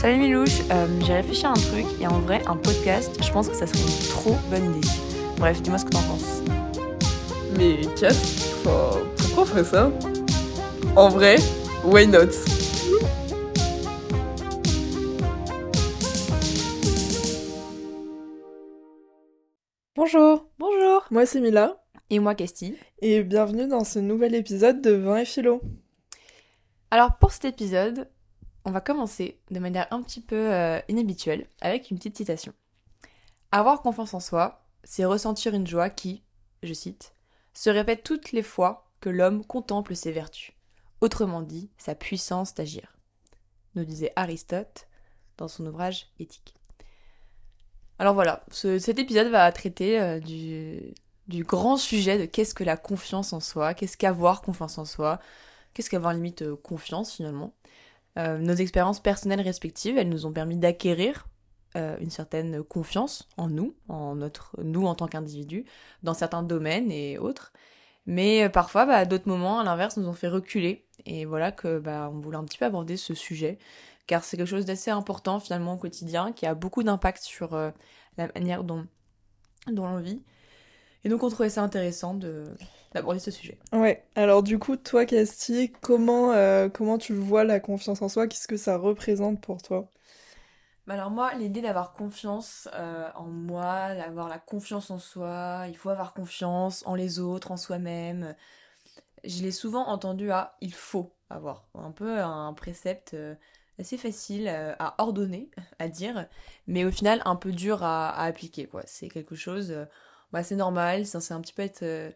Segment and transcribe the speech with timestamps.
[0.00, 3.48] Salut Milouche, euh, j'ai réfléchi à un truc et en vrai, un podcast, je pense
[3.48, 4.88] que ça serait une trop bonne idée.
[5.38, 6.42] Bref, dis-moi ce que t'en penses.
[7.56, 9.90] Mais Cass, pourquoi on ferait ça?
[10.94, 11.36] En vrai,
[11.84, 12.30] why not?
[19.96, 22.76] Bonjour, Bonjour moi c'est Mila, Et moi, Castille.
[23.00, 25.60] et bienvenue dans ce nouvel épisode de Vin et Philo.
[26.90, 28.08] Alors pour cet épisode,
[28.64, 32.52] on va commencer de manière un petit peu euh, inhabituelle avec une petite citation.
[33.50, 36.22] Avoir confiance en soi, c'est ressentir une joie qui,
[36.62, 37.12] je cite,
[37.54, 40.52] se répète toutes les fois que l'homme contemple ses vertus.
[41.00, 42.96] Autrement dit, sa puissance d'agir.
[43.74, 44.86] Nous disait Aristote
[45.36, 46.54] dans son ouvrage Éthique.
[47.98, 50.94] Alors voilà, ce- cet épisode va traiter euh, du,
[51.26, 55.20] du grand sujet de qu'est-ce que la confiance en soi, qu'est-ce qu'avoir confiance en soi,
[55.74, 57.54] qu'est-ce qu'avoir limite euh, confiance finalement.
[58.16, 61.28] Euh, nos expériences personnelles respectives, elles nous ont permis d'acquérir
[61.76, 65.66] euh, une certaine confiance en nous, en notre nous en tant qu'individu,
[66.02, 67.52] dans certains domaines et autres.
[68.06, 70.86] Mais euh, parfois, bah, à d'autres moments, à l'inverse, nous ont fait reculer.
[71.04, 73.58] Et voilà que bah, on voulait un petit peu aborder ce sujet,
[74.06, 78.28] car c'est quelque chose d'assez important finalement au quotidien, qui a beaucoup d'impact sur la
[78.34, 78.86] manière dont,
[79.70, 80.22] dont on vit.
[81.08, 82.44] Et donc on trouvait ça intéressant de
[82.92, 83.56] d'aborder ce sujet.
[83.72, 88.26] Ouais, alors du coup, toi Casti, comment, euh, comment tu vois la confiance en soi?
[88.26, 89.88] Qu'est-ce que ça représente pour toi?
[90.86, 95.78] Bah alors moi, l'idée d'avoir confiance euh, en moi, d'avoir la confiance en soi, il
[95.78, 98.34] faut avoir confiance en les autres, en soi-même.
[99.24, 103.34] Je l'ai souvent entendu à il faut avoir, un peu un précepte euh,
[103.78, 106.26] assez facile à ordonner, à dire,
[106.66, 108.82] mais au final un peu dur à, à appliquer quoi.
[108.84, 109.86] C'est quelque chose, euh,
[110.32, 112.10] bah c'est normal, c'est un petit peu être euh,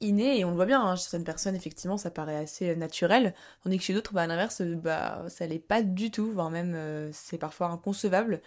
[0.00, 2.74] inné et on le voit bien, hein, chez certaines personnes effectivement ça paraît assez euh,
[2.76, 6.30] naturel, tandis que chez d'autres bah, à l'inverse euh, bah ça l'est pas du tout,
[6.30, 6.76] voire même
[7.12, 8.40] c'est parfois inconcevable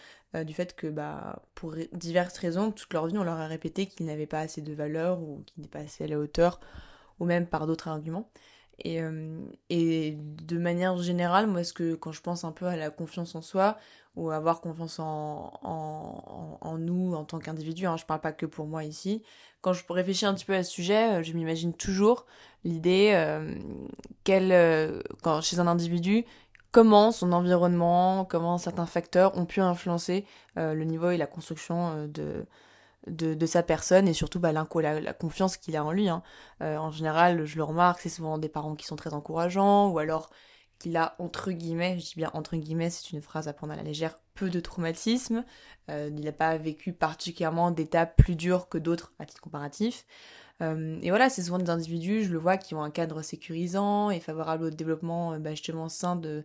[0.46, 4.06] du fait que bah pour diverses raisons toute leur vie on leur a répété qu'ils
[4.06, 6.62] n'avaient pas assez de valeur ou qu'ils n'étaient pas assez à la hauteur
[7.20, 8.30] ou même par d'autres arguments.
[8.84, 9.00] Et,
[9.70, 13.36] et de manière générale, moi, ce que quand je pense un peu à la confiance
[13.36, 13.78] en soi,
[14.16, 18.66] ou avoir confiance en, en, nous en tant qu'individu, hein, je parle pas que pour
[18.68, 19.24] moi ici,
[19.62, 22.26] quand je réfléchis un petit peu à ce sujet, euh, je m'imagine toujours
[22.64, 23.56] l'idée euh,
[24.30, 26.26] euh, quand, chez un individu,
[26.72, 32.46] comment son environnement, comment certains facteurs ont pu influencer le niveau et la construction de,
[33.08, 34.66] de, de sa personne et surtout bah, la,
[35.02, 36.08] la confiance qu'il a en lui.
[36.10, 36.24] hein.
[36.62, 40.30] En général, je le remarque, c'est souvent des parents qui sont très encourageants ou alors
[40.82, 43.76] qu'il a, entre guillemets, je dis bien entre guillemets, c'est une phrase à prendre à
[43.76, 45.46] la légère, peu de traumatisme.
[45.90, 50.06] Euh, il n'a pas vécu particulièrement d'étapes plus dures que d'autres à titre comparatif.
[50.62, 54.12] Euh, et voilà, c'est souvent des individus, je le vois, qui ont un cadre sécurisant
[54.12, 56.44] et favorable au développement euh, bah, justement sain de,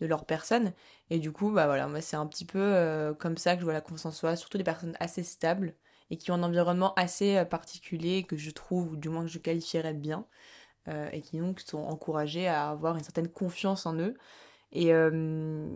[0.00, 0.72] leur personne.
[1.10, 3.80] Et du coup, bah voilà, c'est un petit peu comme ça que je vois la
[3.80, 5.74] confiance en soi, surtout des personnes assez stables
[6.10, 9.38] et qui ont un environnement assez particulier que je trouve, ou du moins que je
[9.38, 10.26] qualifierais bien,
[11.12, 14.14] et qui donc sont encouragés à avoir une certaine confiance en eux.
[14.74, 15.66] Et, euh,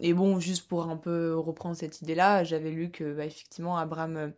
[0.00, 4.32] et bon, juste pour un peu reprendre cette idée-là, j'avais lu que bah, effectivement Abraham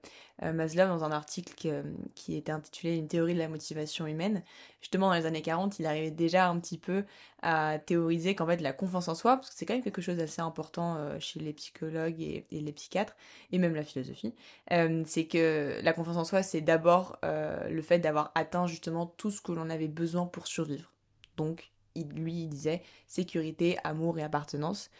[0.44, 1.82] euh, Maslow, dans un article qui, euh,
[2.14, 4.44] qui était intitulé Une théorie de la motivation humaine,
[4.80, 7.04] justement dans les années 40, il arrivait déjà un petit peu
[7.42, 10.16] à théoriser qu'en fait la confiance en soi, parce que c'est quand même quelque chose
[10.16, 13.16] d'assez important chez les psychologues et, les psychiatres,
[13.50, 14.34] et même la philosophie,
[15.06, 19.40] c'est que la confiance en soi, c'est d'abord le fait d'avoir atteint justement tout ce
[19.40, 20.92] que l'on avait besoin pour survivre.
[21.36, 21.70] Donc,
[22.04, 24.90] lui, disait sécurité, amour et appartenance.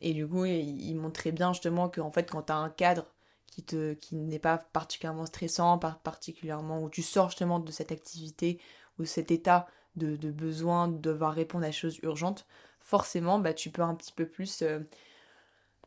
[0.00, 3.06] Et du coup, il, montrait bien justement qu'en fait, quand tu as un cadre
[3.46, 8.60] qui, qui n'est pas particulièrement stressant, particulièrement où tu sors justement de cette activité
[8.98, 12.46] ou cet état de, besoin de devoir répondre à des choses urgentes,
[12.80, 14.80] forcément, bah, tu peux un petit peu plus euh,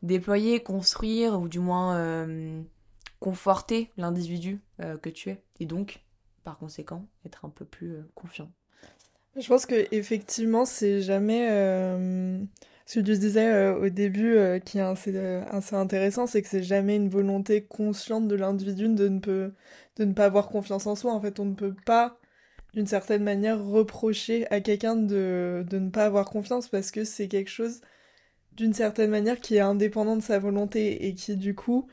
[0.02, 2.62] déployer, construire ou du moins euh,
[3.20, 5.42] conforter l'individu euh, que tu es.
[5.60, 6.02] Et donc,
[6.42, 8.50] par conséquent, être un peu plus confiant.
[9.36, 11.48] Je pense que effectivement, c'est jamais.
[11.50, 12.42] euh,
[12.86, 16.62] Ce que tu disais euh, au début, euh, qui est assez, intéressant, c'est que c'est
[16.64, 19.52] jamais une volonté consciente de l'individu de ne peut,
[20.16, 21.12] pas avoir confiance en soi.
[21.12, 22.18] En fait, on ne peut pas,
[22.74, 27.28] d'une certaine manière, reprocher à quelqu'un de, de ne pas avoir confiance parce que c'est
[27.28, 27.80] quelque chose,
[28.52, 31.88] d'une certaine manière, qui est indépendant de sa volonté et qui, du coup,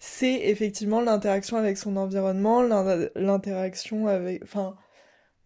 [0.00, 4.42] c'est effectivement l'interaction avec son environnement, l'in- l'interaction avec.
[4.44, 4.76] Enfin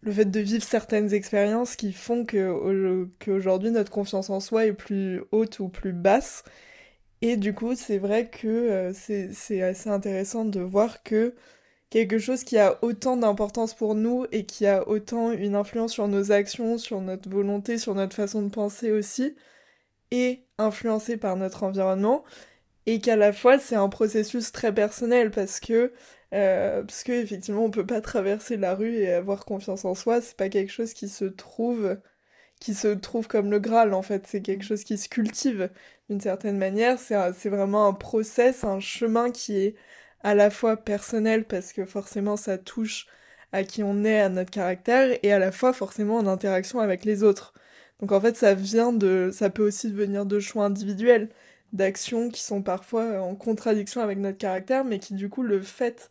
[0.03, 5.21] le fait de vivre certaines expériences qui font qu'aujourd'hui notre confiance en soi est plus
[5.31, 6.43] haute ou plus basse.
[7.21, 11.35] Et du coup, c'est vrai que euh, c'est assez intéressant de voir que
[11.89, 16.07] quelque chose qui a autant d'importance pour nous et qui a autant une influence sur
[16.07, 19.35] nos actions, sur notre volonté, sur notre façon de penser aussi,
[20.11, 22.23] est influencé par notre environnement
[22.85, 25.93] et qu'à la fois c'est un processus très personnel parce que
[26.33, 30.21] euh, parce que effectivement on peut pas traverser la rue et avoir confiance en soi.
[30.21, 31.97] C'est pas quelque chose qui se trouve
[32.59, 34.27] qui se trouve comme le Graal en fait.
[34.27, 35.69] C'est quelque chose qui se cultive
[36.09, 36.99] d'une certaine manière.
[36.99, 39.75] C'est c'est vraiment un process un chemin qui est
[40.23, 43.07] à la fois personnel parce que forcément ça touche
[43.51, 47.05] à qui on est à notre caractère et à la fois forcément en interaction avec
[47.05, 47.53] les autres.
[47.99, 51.29] Donc en fait ça vient de ça peut aussi venir de choix individuels
[51.73, 56.09] d'actions qui sont parfois en contradiction avec notre caractère, mais qui du coup le fait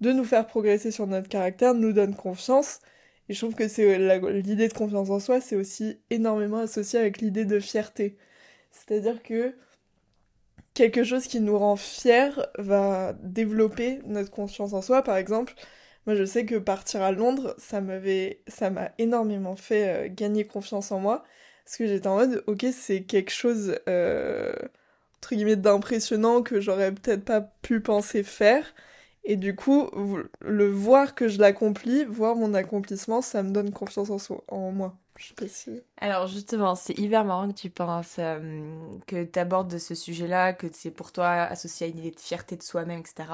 [0.00, 2.80] de nous faire progresser sur notre caractère nous donne confiance.
[3.28, 7.20] Et je trouve que c'est l'idée de confiance en soi, c'est aussi énormément associé avec
[7.20, 8.16] l'idée de fierté.
[8.70, 9.54] C'est-à-dire que
[10.74, 15.02] quelque chose qui nous rend fiers va développer notre confiance en soi.
[15.02, 15.54] Par exemple,
[16.06, 20.46] moi je sais que partir à Londres, ça m'avait, ça m'a énormément fait euh, gagner
[20.46, 21.24] confiance en moi.
[21.64, 24.54] Parce que j'étais en mode, ok, c'est quelque chose euh,
[25.18, 28.74] entre guillemets d'impressionnant que j'aurais peut-être pas pu penser faire.
[29.28, 29.90] Et du coup,
[30.40, 34.72] le voir que je l'accomplis, voir mon accomplissement, ça me donne confiance en, soi, en
[34.72, 34.98] moi.
[36.00, 38.62] Alors justement, c'est hyper marrant que tu penses, euh,
[39.08, 42.56] que tu abordes ce sujet-là, que c'est pour toi associé à une idée de fierté
[42.56, 43.28] de soi-même, etc.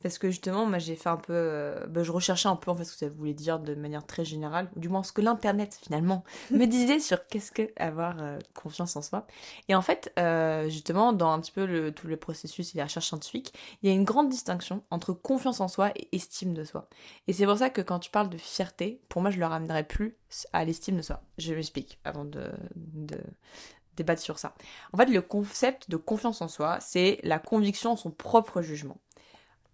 [0.00, 1.32] Parce que justement, moi j'ai fait un peu...
[1.34, 4.06] Euh, ben, je recherchais un peu en fait ce que ça voulait dire de manière
[4.06, 6.22] très générale, ou du moins ce que l'Internet finalement
[6.52, 9.26] me disait sur qu'est-ce que avoir euh, confiance en soi.
[9.68, 10.12] Et en fait,
[10.68, 13.52] justement, dans un petit peu le, tout le processus et la recherche scientifique,
[13.82, 16.88] il y a une grande distinction entre confiance en soi et estime de soi.
[17.26, 19.84] Et c'est pour ça que quand tu parles de fierté, pour moi je le ramènerais
[19.84, 20.16] plus
[20.52, 21.20] à l'estime de soi.
[21.38, 22.50] Je m'explique avant de,
[23.96, 24.54] débattre sur ça.
[24.92, 28.98] En fait, le concept de confiance en soi, c'est la conviction en son propre jugement,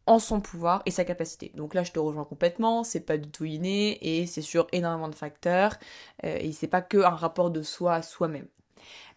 [0.07, 1.53] en son pouvoir et sa capacité.
[1.55, 5.09] Donc là, je te rejoins complètement, c'est pas du tout inné et c'est sur énormément
[5.09, 5.77] de facteurs
[6.25, 8.47] euh, et c'est pas que un rapport de soi à soi-même.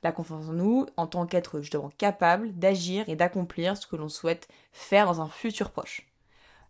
[0.04, 4.10] La confiance en nous, en tant qu'être justement capable d'agir et d'accomplir ce que l'on
[4.10, 6.06] souhaite faire dans un futur proche.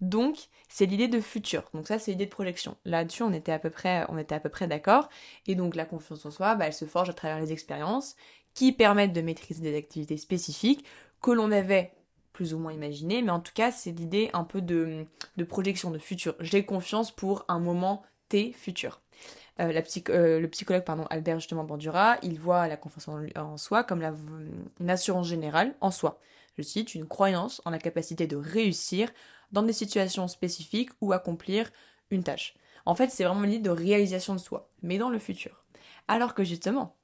[0.03, 1.63] Donc, c'est l'idée de futur.
[1.73, 2.75] Donc ça, c'est l'idée de projection.
[2.83, 5.09] Là-dessus, on était à peu près, on était à peu près d'accord.
[5.47, 8.15] Et donc, la confiance en soi, bah, elle se forge à travers les expériences
[8.53, 10.85] qui permettent de maîtriser des activités spécifiques
[11.21, 11.93] que l'on avait
[12.33, 13.21] plus ou moins imaginées.
[13.21, 15.05] Mais en tout cas, c'est l'idée un peu de,
[15.47, 16.35] projection de futur.
[16.39, 18.99] J'ai confiance pour un moment T futur.
[19.59, 19.71] Euh,
[20.09, 24.11] euh, le psychologue pardon, Albert justement Bandura, il voit la confiance en, soi comme la,
[24.79, 26.19] une assurance générale en soi.
[26.57, 29.09] Je cite, une croyance en la capacité de réussir
[29.53, 31.71] dans des situations spécifiques ou accomplir
[32.11, 32.55] une tâche.
[32.85, 35.63] En fait, c'est vraiment l'idée de réalisation de soi, mais dans le futur.
[36.09, 36.97] Alors que justement,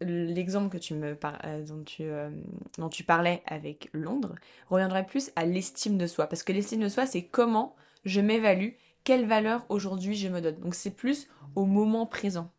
[0.00, 2.30] l'exemple que tu me euh, dont, tu, euh,
[2.78, 4.34] dont tu parlais avec Londres
[4.68, 6.26] reviendrait plus à l'estime de soi.
[6.26, 8.70] Parce que l'estime de soi, c'est comment je m'évalue,
[9.04, 10.58] quelle valeur aujourd'hui je me donne.
[10.60, 12.50] Donc c'est plus au moment présent.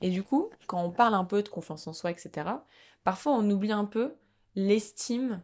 [0.00, 2.48] Et du coup, quand on parle un peu de confiance en soi, etc.,
[3.04, 4.14] parfois on oublie un peu
[4.54, 5.42] l'estime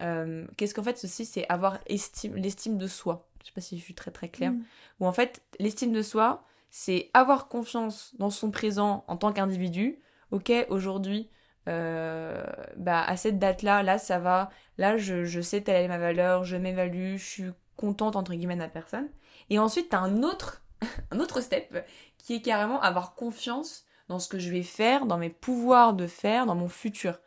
[0.00, 3.28] euh, qu'est-ce qu'en fait ceci c'est avoir estime l'estime de soi.
[3.40, 4.52] Je sais pas si je suis très très claire.
[4.52, 4.64] Mm.
[5.00, 9.98] ou en fait l'estime de soi c'est avoir confiance dans son présent en tant qu'individu.
[10.30, 11.30] Ok aujourd'hui
[11.68, 12.44] euh,
[12.76, 14.50] bah à cette date là là ça va.
[14.76, 18.56] Là je, je sais telle est ma valeur je m'évalue je suis contente entre guillemets
[18.56, 19.08] de la personne.
[19.50, 20.62] Et ensuite t'as un autre
[21.10, 21.84] un autre step
[22.18, 26.06] qui est carrément avoir confiance dans ce que je vais faire dans mes pouvoirs de
[26.06, 27.18] faire dans mon futur.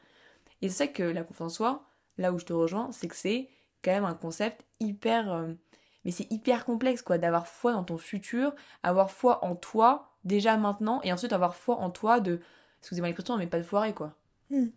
[0.61, 1.90] Et c'est ça que la confiance en soi
[2.21, 3.49] là où je te rejoins, c'est que c'est
[3.83, 5.31] quand même un concept hyper...
[5.31, 5.53] Euh,
[6.05, 10.57] mais c'est hyper complexe, quoi, d'avoir foi dans ton futur, avoir foi en toi, déjà
[10.57, 12.39] maintenant, et ensuite avoir foi en toi de...
[12.79, 14.15] Excusez-moi l'expression, mais pas de foirer, quoi.
[14.49, 14.69] Hmm.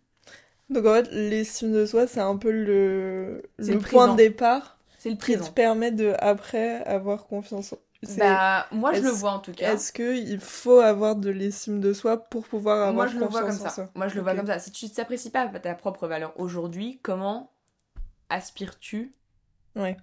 [0.69, 4.77] Donc en fait, l'estime de soi, c'est un peu le, le, point de départ.
[4.97, 5.43] C'est le présent.
[5.43, 7.77] Qui te permet de, après, avoir confiance en
[8.17, 9.73] bah, moi je le vois en tout cas.
[9.73, 13.51] Est-ce qu'il faut avoir de l'estime de soi pour pouvoir avoir confiance le vois comme
[13.51, 13.89] ça.
[13.95, 14.59] Moi je le vois comme ça.
[14.59, 17.51] Si tu ne t'apprécies pas ta propre valeur aujourd'hui, comment
[18.29, 19.13] aspires-tu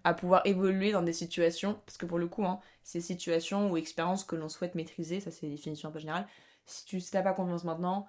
[0.04, 1.80] à pouvoir évoluer dans des situations?
[1.86, 5.30] Parce que pour le coup, hein, ces situations ou expériences que l'on souhaite maîtriser, ça
[5.30, 6.26] c'est une définition un peu générale.
[6.66, 8.06] Si tu n'as pas confiance maintenant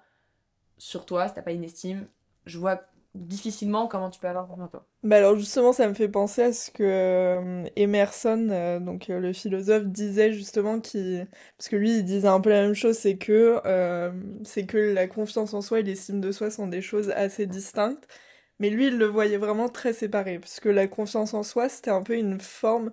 [0.78, 2.06] sur toi, si tu n'as pas une estime,
[2.46, 2.82] je vois
[3.14, 4.86] difficilement comment tu peux confiance en toi.
[5.02, 9.20] Bah alors justement, ça me fait penser à ce que euh, Emerson, euh, donc euh,
[9.20, 11.20] le philosophe, disait justement qui,
[11.56, 13.60] parce que lui, il disait un peu la même chose, c'est que
[14.44, 18.08] c'est que la confiance en soi et l'estime de soi sont des choses assez distinctes.
[18.60, 21.90] Mais lui, il le voyait vraiment très séparé, parce que la confiance en soi, c'était
[21.90, 22.92] un peu une forme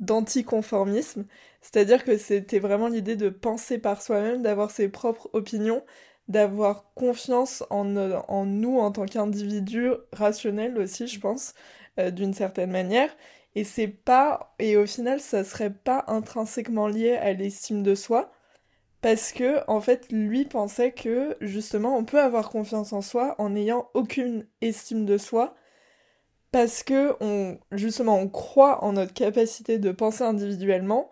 [0.00, 1.26] d'anticonformisme,
[1.60, 5.84] c'est-à-dire que c'était vraiment l'idée de penser par soi-même, d'avoir ses propres opinions,
[6.28, 11.54] d'avoir confiance en, nous en tant qu'individu rationnel aussi, je pense,
[11.98, 13.10] euh, d'une certaine manière.
[13.54, 18.30] Et c'est pas, et au final, ça serait pas intrinsèquement lié à l'estime de soi,
[19.00, 23.50] Parce que, en fait, lui pensait que, justement, on peut avoir confiance en soi en
[23.50, 25.54] n'ayant aucune estime de soi.
[26.52, 31.10] Parce que, on, justement, on croit en notre capacité de penser individuellement.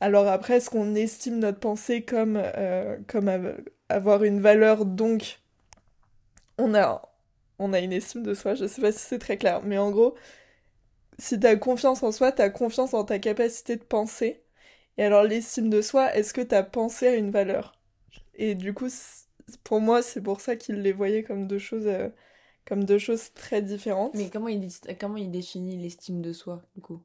[0.00, 3.28] Alors après, est-ce qu'on estime notre pensée comme, euh, comme
[3.94, 5.40] avoir une valeur, donc
[6.58, 7.02] on a,
[7.58, 9.90] on a une estime de soi, je sais pas si c'est très clair, mais en
[9.90, 10.14] gros,
[11.18, 14.42] si t'as confiance en soi, t'as confiance en ta capacité de penser,
[14.98, 17.78] et alors l'estime de soi, est-ce que tu as pensé à une valeur?
[18.34, 18.88] Et du coup,
[19.62, 22.08] pour moi, c'est pour ça qu'il les voyait comme deux choses, euh,
[22.64, 24.14] comme deux choses très différentes.
[24.14, 24.68] Mais comment il,
[25.00, 27.00] comment il définit l'estime de soi, du coup?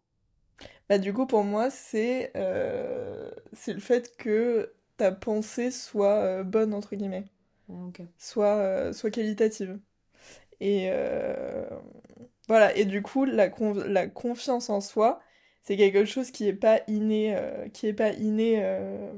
[0.89, 6.43] Bah du coup, pour moi, c'est euh, c'est le fait que ta pensée soit euh,
[6.43, 7.25] bonne, entre guillemets.
[7.69, 7.73] Ah,
[8.17, 9.79] soit, soit qualitative.
[10.61, 10.89] Et
[12.49, 13.49] voilà, et du coup, la,
[13.85, 15.21] la confiance en soi,
[15.61, 19.11] c'est quelque chose qui est pas inné, euh, qui est pas inné euh,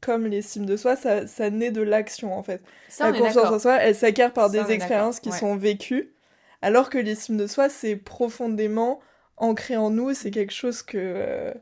[0.00, 2.62] comme l'estime de soi, ça, ça naît de l'action en fait.
[2.98, 6.14] la confiance en soi, elle s'acquiert par des expériences qui sont vécues,
[6.62, 9.00] alors que l'estime de soi, c'est profondément
[9.36, 11.52] ancré en nous, c'est quelque chose que euh,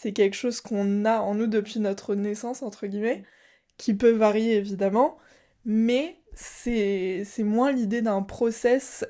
[0.00, 3.24] c'est quelque chose qu'on a en nous depuis notre naissance entre guillemets,
[3.78, 5.18] qui peut varier évidemment,
[5.64, 9.04] mais c'est moins l'idée d'un process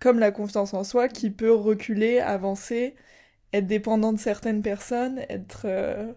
[0.00, 2.94] comme la confiance en soi qui peut reculer, avancer
[3.52, 6.12] être dépendant de certaines personnes, être euh,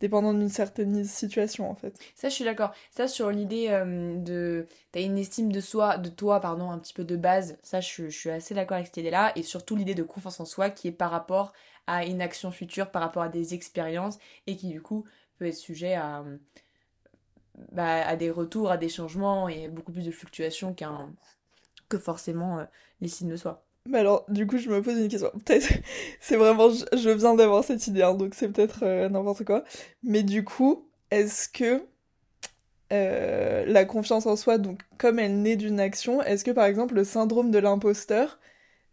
[0.00, 1.98] dépendant d'une certaine situation en fait.
[2.14, 2.72] Ça je suis d'accord.
[2.90, 6.92] Ça sur l'idée euh, de t'as une estime de soi, de toi pardon un petit
[6.92, 7.58] peu de base.
[7.62, 10.70] Ça je, suis assez d'accord avec cette idée-là et surtout l'idée de confiance en soi
[10.70, 11.52] qui est par rapport
[11.86, 15.04] à une action future, par rapport à des expériences et qui du coup
[15.38, 16.24] peut être sujet à
[17.72, 21.10] bah, des retours, à des changements et beaucoup plus de fluctuations qu'un
[21.88, 22.64] que forcément euh,
[23.00, 23.62] l'estime de soi.
[23.88, 25.30] Mais alors, du coup, je me pose une question.
[25.44, 25.72] Peut-être,
[26.20, 29.62] c'est vraiment, je, viens d'avoir cette idée, hein, donc c'est peut-être euh, n'importe quoi.
[30.02, 31.82] Mais du coup, est-ce que
[32.92, 36.94] euh, la confiance en soi, donc comme elle naît d'une action, est-ce que par exemple
[36.94, 38.38] le syndrome de l'imposteur,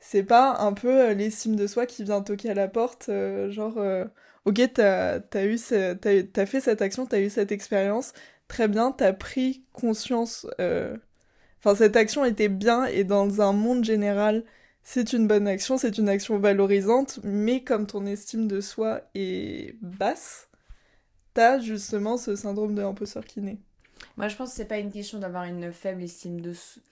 [0.05, 3.09] c'est pas un peu euh, l'estime de soi qui vient toquer à la porte,
[3.49, 3.77] genre,
[4.45, 8.13] ok, t'as as eu, t'as fait cette action, t'as eu cette expérience,
[8.47, 10.47] très bien, t'as pris conscience.
[11.59, 14.43] Enfin, cette action était bien et dans un monde général
[14.83, 19.75] c'est une bonne action, c'est une action valorisante, mais comme ton estime de soi est
[19.81, 20.49] basse,
[21.33, 23.59] t'as justement ce syndrome de l'imposteur qui naît.
[24.17, 26.83] Moi, je pense que c'est pas une question d'avoir une faible estime de soi.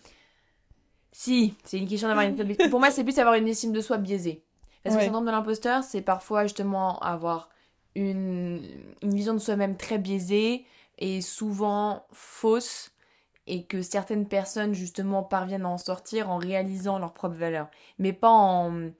[1.11, 2.35] Si, c'est une question d'avoir une
[2.69, 4.43] Pour moi, c'est plus avoir une estime de soi biaisée.
[4.83, 7.49] Parce que le syndrome de l'imposteur, c'est parfois justement avoir
[7.95, 8.61] une,
[9.03, 10.65] une vision de soi-même très biaisée
[10.97, 12.91] et souvent fausse
[13.47, 18.13] et que certaines personnes justement parviennent à en sortir en réalisant leur propre valeur, mais
[18.13, 18.91] pas en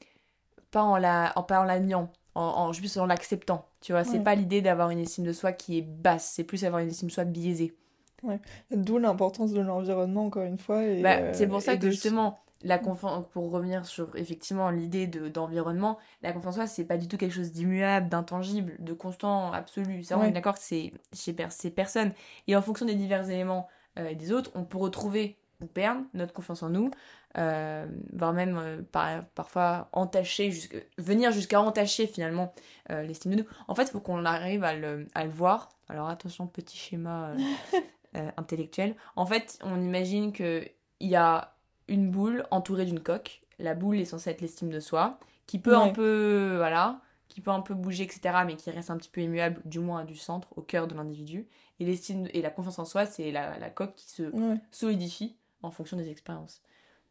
[0.71, 3.65] pas en la en, pas en la niant, en, juste en l'acceptant.
[3.81, 6.63] Tu vois, c'est pas l'idée d'avoir une estime de soi qui est basse, c'est plus
[6.63, 7.75] avoir une estime de soi biaisée.
[8.23, 8.39] Ouais.
[8.71, 10.81] D'où l'importance de l'environnement encore une fois.
[11.01, 15.27] Bah, euh, c'est pour ça que justement la confiance, pour revenir sur effectivement l'idée de,
[15.27, 19.51] d'environnement, la confiance en soi, c'est pas du tout quelque chose d'immuable, d'intangible, de constant,
[19.51, 20.03] absolu.
[20.03, 22.11] Ça, on est d'accord que c'est chez ces personnes.
[22.47, 26.01] Et en fonction des divers éléments euh, et des autres, on peut retrouver ou perdre
[26.15, 26.89] notre confiance en nous,
[27.37, 30.51] euh, voire même euh, par, parfois entacher,
[30.97, 32.53] venir jusqu'à entacher finalement
[32.89, 33.47] l'estime de nous.
[33.67, 35.69] En fait, il faut qu'on arrive à le, à le, voir.
[35.87, 37.33] Alors attention, petit schéma
[38.13, 38.95] intellectuel.
[39.15, 41.55] En fait, on imagine qu'il y a
[41.87, 43.41] une boule entourée d'une coque.
[43.59, 47.51] La boule est censée être l'estime de soi, qui peut un peu, voilà, qui peut
[47.51, 50.49] un peu bouger, etc., mais qui reste un petit peu immuable, du moins du centre,
[50.57, 51.47] au cœur de l'individu.
[51.79, 54.31] Et l'estime et la confiance en soi, c'est la, la, coque qui se
[54.71, 56.61] solidifie en fonction des expériences.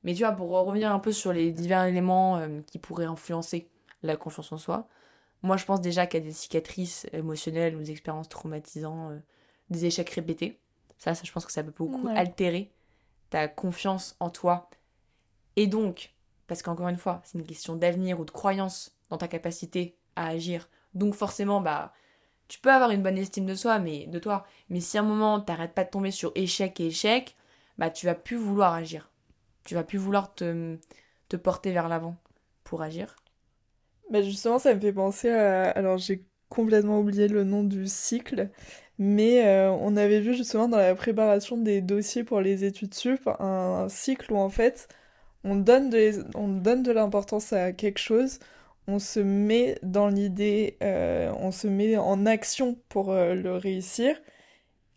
[0.03, 3.69] Mais tu vois, pour revenir un peu sur les divers éléments euh, qui pourraient influencer
[4.03, 4.89] la confiance en soi,
[5.43, 9.19] moi je pense déjà qu'il y a des cicatrices émotionnelles ou des expériences traumatisantes, euh,
[9.69, 10.59] des échecs répétés.
[11.01, 12.71] Ça, ça, je pense que ça peut beaucoup altérer
[13.31, 14.69] ta confiance en toi.
[15.57, 16.13] Et donc,
[16.47, 20.29] parce qu'encore une fois, c'est une question d'avenir ou de croyance dans ta capacité à
[20.29, 20.69] agir.
[20.95, 21.95] Donc forcément, bah,
[22.49, 24.45] tu peux avoir une bonne estime de soi, mais de toi.
[24.69, 27.35] Mais si à un moment, t'arrêtes pas de tomber sur échec et échec,
[27.79, 29.11] bah, tu vas plus vouloir agir.
[29.65, 30.77] Tu vas plus vouloir te,
[31.31, 32.17] te porter vers l'avant
[32.63, 33.17] pour agir.
[34.11, 35.71] Bah justement, ça me fait penser à...
[35.71, 38.51] Alors, j'ai complètement oublié le nom du cycle,
[38.99, 43.29] mais euh, on avait vu justement dans la préparation des dossiers pour les études sup
[43.41, 44.89] un, cycle où en fait
[45.45, 45.91] on donne
[46.35, 48.41] on donne de l'importance à quelque chose,
[48.87, 54.21] on se met dans l'idée, euh, on se met en action pour euh, le réussir.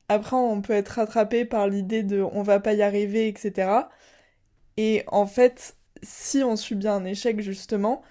[0.09, 3.89] Après, on peut être rattrapé par l'idée de on va pas y arriver, etc.
[4.77, 8.01] Et en fait, si on subit un échec, justement,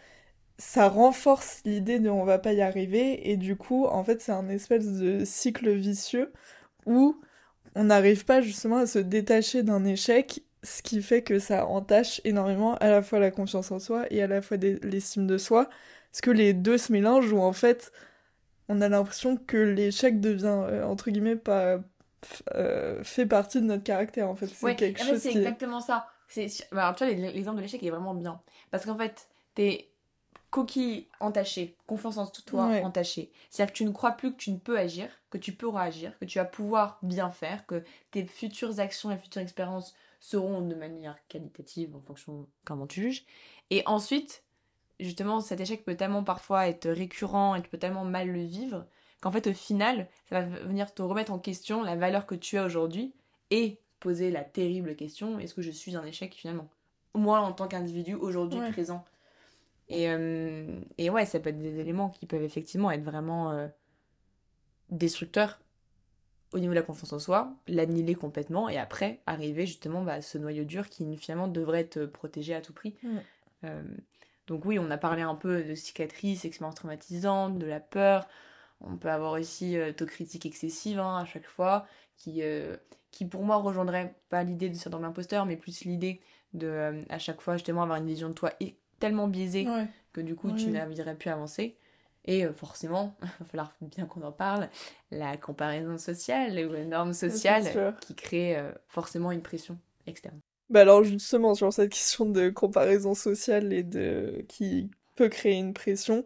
[0.62, 4.32] ça renforce l'idée de on va pas y arriver et du coup en fait c'est
[4.32, 6.32] un espèce de cycle vicieux
[6.86, 7.20] où
[7.74, 12.20] on n'arrive pas justement à se détacher d'un échec ce qui fait que ça entache
[12.24, 15.68] énormément à la fois la confiance en soi et à la fois l'estime de soi.
[16.12, 17.90] Parce que les deux se mélangent où en fait
[18.68, 21.80] on a l'impression que l'échec devient euh, entre guillemets pas
[22.54, 24.46] euh, fait partie de notre caractère en fait.
[24.46, 26.06] C'est quelque chose c'est exactement ça.
[26.28, 28.40] C'est bah, tu vois l'exemple de l'échec est vraiment bien.
[28.70, 29.26] Parce qu'en fait
[29.56, 29.91] t'es
[30.52, 33.32] coquille entachée, confiance en toi entachée.
[33.48, 36.16] C'est-à-dire que tu ne crois plus que tu ne peux agir, que tu peux réagir,
[36.18, 40.74] que tu vas pouvoir bien faire, que tes futures actions et futures expériences seront de
[40.74, 43.24] manière qualitative en fonction de comment tu juges.
[43.70, 44.44] Et ensuite,
[45.00, 48.84] justement, cet échec peut tellement parfois être récurrent et tu peux tellement mal le vivre
[49.22, 52.58] qu'en fait, au final, ça va venir te remettre en question la valeur que tu
[52.58, 53.14] as aujourd'hui
[53.50, 56.68] et poser la terrible question est-ce que je suis un échec finalement?
[57.14, 59.04] Moi, en tant qu'individu, aujourd'hui présent,
[59.92, 63.68] et, euh, et ouais, ça peut être des éléments qui peuvent effectivement être vraiment euh,
[64.88, 65.60] destructeurs
[66.54, 70.22] au niveau de la confiance en soi, l'annihiler complètement et après arriver justement bah, à
[70.22, 72.94] ce noyau dur qui finalement devrait être protégé à tout prix.
[73.64, 73.82] Euh,
[74.46, 78.26] donc oui, on a parlé un peu de cicatrices, expériences traumatisantes, de la peur.
[78.80, 82.42] On peut avoir aussi autocritique excessive hein, à chaque fois, qui,
[83.12, 86.20] qui pour moi rejoindrait pas l'idée de syndrome imposteur, mais plus l'idée
[86.52, 88.52] de à chaque fois justement avoir une vision de toi
[89.02, 89.66] tellement biaisé
[90.12, 91.76] que du coup tu n'arriverais plus à avancer.
[92.24, 94.68] Et euh, forcément, il va falloir bien qu'on en parle,
[95.10, 100.38] la comparaison sociale ou les normes sociales qui créent euh, forcément une pression externe.
[100.70, 105.74] Bah alors justement sur cette question de comparaison sociale et de qui peut créer une
[105.74, 106.24] pression,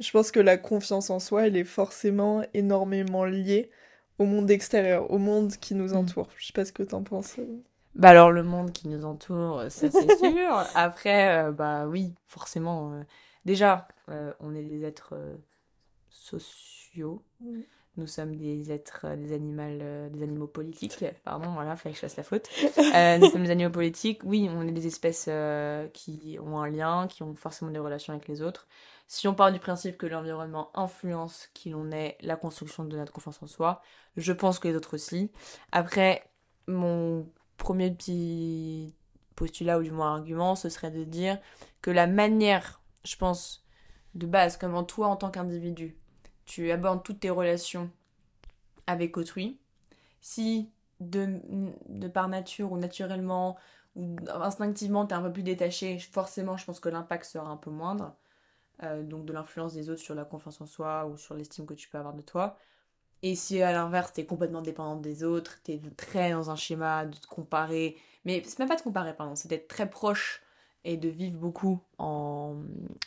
[0.00, 3.70] je pense que la confiance en soi, elle est forcément énormément liée
[4.18, 5.96] au monde extérieur, au monde qui nous mm.
[5.96, 6.28] entoure.
[6.36, 7.36] Je sais pas ce que t'en penses.
[7.96, 10.64] Bah alors le monde qui nous entoure, ça c'est sûr.
[10.74, 12.92] Après, euh, bah oui, forcément.
[12.92, 13.02] Euh,
[13.46, 15.14] déjà, euh, on est des êtres
[16.10, 17.22] sociaux.
[17.40, 17.60] Mm.
[17.96, 19.78] Nous sommes des êtres, des animaux,
[20.10, 21.02] des animaux politiques.
[21.24, 22.50] Pardon, voilà, fallait que je fasse la faute.
[22.76, 24.20] nous sommes des animaux politiques.
[24.22, 25.30] Oui, on est des espèces
[25.94, 28.68] qui ont un lien, qui ont forcément des relations avec les autres.
[29.06, 33.14] Si on part du principe que l'environnement influence qui l'on est, la construction de notre
[33.14, 33.80] confiance en soi,
[34.18, 35.30] je pense que les autres aussi.
[35.72, 36.28] Après,
[36.66, 38.94] mon premier petit
[39.34, 41.38] postulat ou du moins argument, ce serait de dire
[41.82, 43.64] que la manière, je pense,
[44.14, 45.96] de base, comment toi en tant qu'individu,
[46.46, 47.90] tu abordes toutes tes relations
[48.86, 49.58] avec autrui,
[50.20, 51.40] si de,
[51.88, 53.56] de par nature ou naturellement
[53.96, 57.56] ou instinctivement tu es un peu plus détaché, forcément je pense que l'impact sera un
[57.56, 58.14] peu moindre,
[58.82, 61.74] euh, donc de l'influence des autres sur la confiance en soi ou sur l'estime que
[61.74, 62.58] tu peux avoir de toi.
[63.22, 67.16] Et si à l'inverse, t'es complètement dépendante des autres, t'es très dans un schéma de
[67.16, 70.42] te comparer, mais c'est même pas de comparer, pardon, c'est d'être très proche
[70.84, 72.56] et de vivre beaucoup en,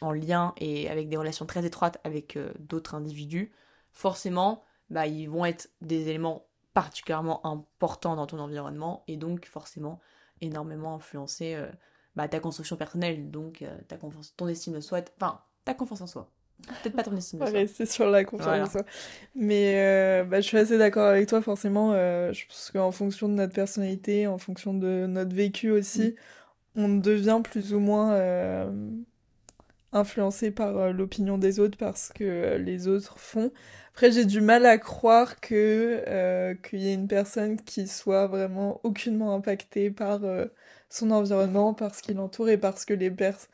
[0.01, 3.53] en, lien et avec des relations très étroites avec euh, d'autres individus,
[3.93, 9.99] forcément, bah, ils vont être des éléments particulièrement importants dans ton environnement et donc forcément
[10.41, 11.69] énormément influencer euh,
[12.15, 16.01] bah, ta construction personnelle, donc euh, ta confiance, ton estime de soi, enfin ta confiance
[16.01, 16.29] en soi.
[16.67, 18.83] Peut-être pas ton estime c'est sur la confiance soi.
[19.35, 21.93] Mais euh, bah, je suis assez d'accord avec toi, forcément.
[21.93, 26.15] Euh, je pense qu'en fonction de notre personnalité, en fonction de notre vécu aussi,
[26.75, 26.83] mm.
[26.83, 28.69] on devient plus ou moins euh,
[29.93, 33.51] influencé par l'opinion des autres parce que les autres font.
[33.93, 38.79] Après, j'ai du mal à croire que qu'il y ait une personne qui soit vraiment
[38.83, 40.21] aucunement impactée par
[40.89, 43.49] son environnement, par ce qui l'entoure et parce que les personnes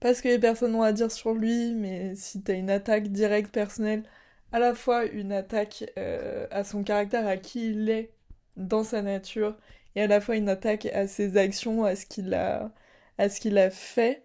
[0.00, 3.52] parce que les personnes n'ont à dire sur lui, mais si t'as une attaque directe
[3.52, 4.04] personnelle,
[4.52, 8.12] à la fois une attaque euh, à son caractère, à qui il est
[8.56, 9.56] dans sa nature,
[9.96, 12.72] et à la fois une attaque à ses actions, à ce qu'il a,
[13.18, 14.24] à ce qu'il a fait.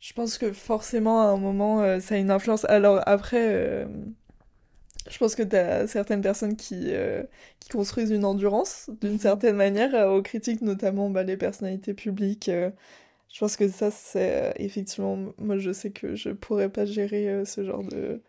[0.00, 2.64] Je pense que forcément à un moment euh, ça a une influence.
[2.66, 3.86] Alors après, euh,
[5.10, 6.92] je pense que t'as certaines personnes qui,
[7.60, 12.50] qui construisent une endurance d'une certaine manière aux critiques, notamment bah, les personnalités publiques
[13.34, 15.18] je pense que ça, c'est euh, effectivement.
[15.38, 18.22] Moi, je sais que je pourrais pas gérer euh, ce genre de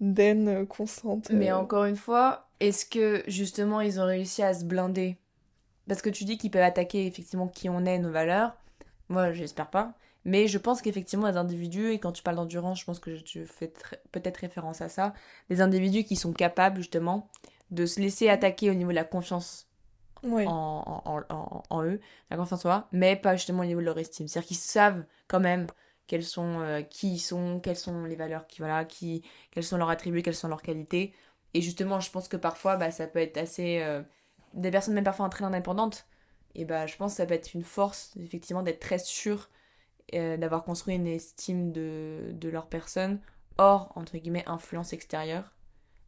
[0.00, 1.30] d'aine euh, constante.
[1.30, 5.18] Mais encore une fois, est-ce que justement ils ont réussi à se blinder?
[5.86, 8.56] Parce que tu dis qu'ils peuvent attaquer effectivement qui on est, nos valeurs.
[9.10, 9.92] Moi, j'espère pas.
[10.24, 13.44] Mais je pense qu'effectivement, les individus, et quand tu parles d'endurance, je pense que tu
[13.44, 13.70] fais
[14.10, 15.12] peut-être référence à ça,
[15.50, 17.28] des individus qui sont capables justement
[17.70, 19.65] de se laisser attaquer au niveau de la confiance
[20.24, 22.00] en, eux,
[22.30, 24.28] la confiance en soi, mais pas justement au niveau de leur estime.
[24.28, 25.66] C'est-à-dire qu'ils savent quand même
[26.06, 29.76] quels sont, euh, qui ils sont, quelles sont les valeurs, qui, voilà, qui, quels sont
[29.76, 31.14] leurs attributs, quelles sont leurs qualités.
[31.54, 33.80] Et justement, je pense que parfois, bah, ça peut être assez...
[33.82, 34.02] Euh,
[34.54, 36.06] des personnes même parfois très indépendantes,
[36.54, 39.50] et bah, je pense que ça peut être une force, effectivement, d'être très sûr
[40.14, 43.20] euh, d'avoir construit une estime de, de leur personne
[43.58, 45.55] hors, entre guillemets, influence extérieure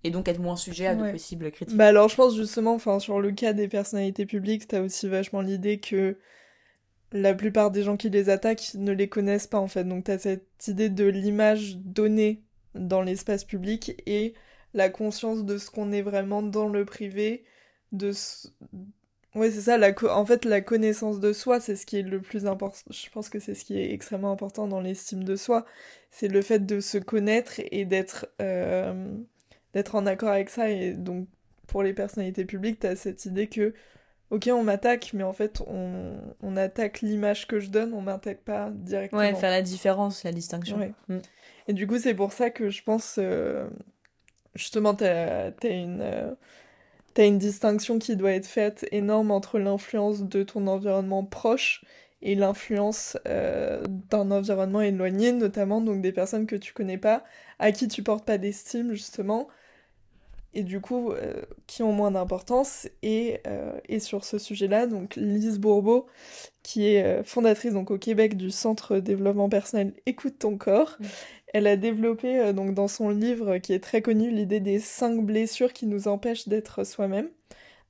[0.04, 1.76] et donc être moins sujet à de possibles critiques.
[1.76, 5.40] Bah alors je pense justement, enfin sur le cas des personnalités publiques, t'as aussi vachement
[5.40, 6.16] l'idée que
[7.12, 9.84] la plupart des gens qui les attaquent ne les connaissent pas en fait.
[9.84, 12.42] Donc t'as cette idée de l'image donnée
[12.74, 14.34] dans l'espace public et
[14.74, 17.44] la conscience de ce qu'on est vraiment dans le privé,
[17.92, 18.12] de
[19.34, 22.20] Ouais, c'est ça, la en fait, la connaissance de soi, c'est ce qui est le
[22.20, 22.80] plus important.
[22.90, 25.66] Je pense que c'est ce qui est extrêmement important dans l'estime de soi.
[26.10, 29.14] C'est le fait de se connaître et d'être euh,
[29.78, 30.68] d'être en accord avec ça.
[30.68, 31.28] Et donc,
[31.66, 33.74] pour les personnalités publiques, t'as cette idée que,
[34.30, 38.40] ok, on m'attaque, mais en fait, on, on attaque l'image que je donne, on m'attaque
[38.40, 39.20] pas directement.
[39.20, 40.78] Ouais, faire la différence, la distinction.
[41.08, 41.18] Mm.
[41.68, 43.68] Et du coup, c'est pour ça que je pense, euh,
[44.54, 46.00] justement, t'as as une...
[46.02, 46.34] Euh,
[47.14, 51.82] T'as une distinction qui doit être faite énorme entre l'influence de ton environnement proche
[52.22, 57.24] et l'influence euh, d'un environnement éloigné, notamment donc des personnes que tu connais pas,
[57.58, 59.48] à qui tu portes pas d'estime justement,
[60.54, 62.88] et du coup euh, qui ont moins d'importance.
[63.02, 66.06] Et, euh, et, sur ce sujet-là, donc Lise Bourbeau,
[66.62, 71.06] qui est fondatrice donc au Québec du Centre développement personnel Écoute ton corps, mmh.
[71.54, 75.24] Elle a développé euh, donc dans son livre qui est très connu l'idée des cinq
[75.24, 77.28] blessures qui nous empêchent d'être soi-même.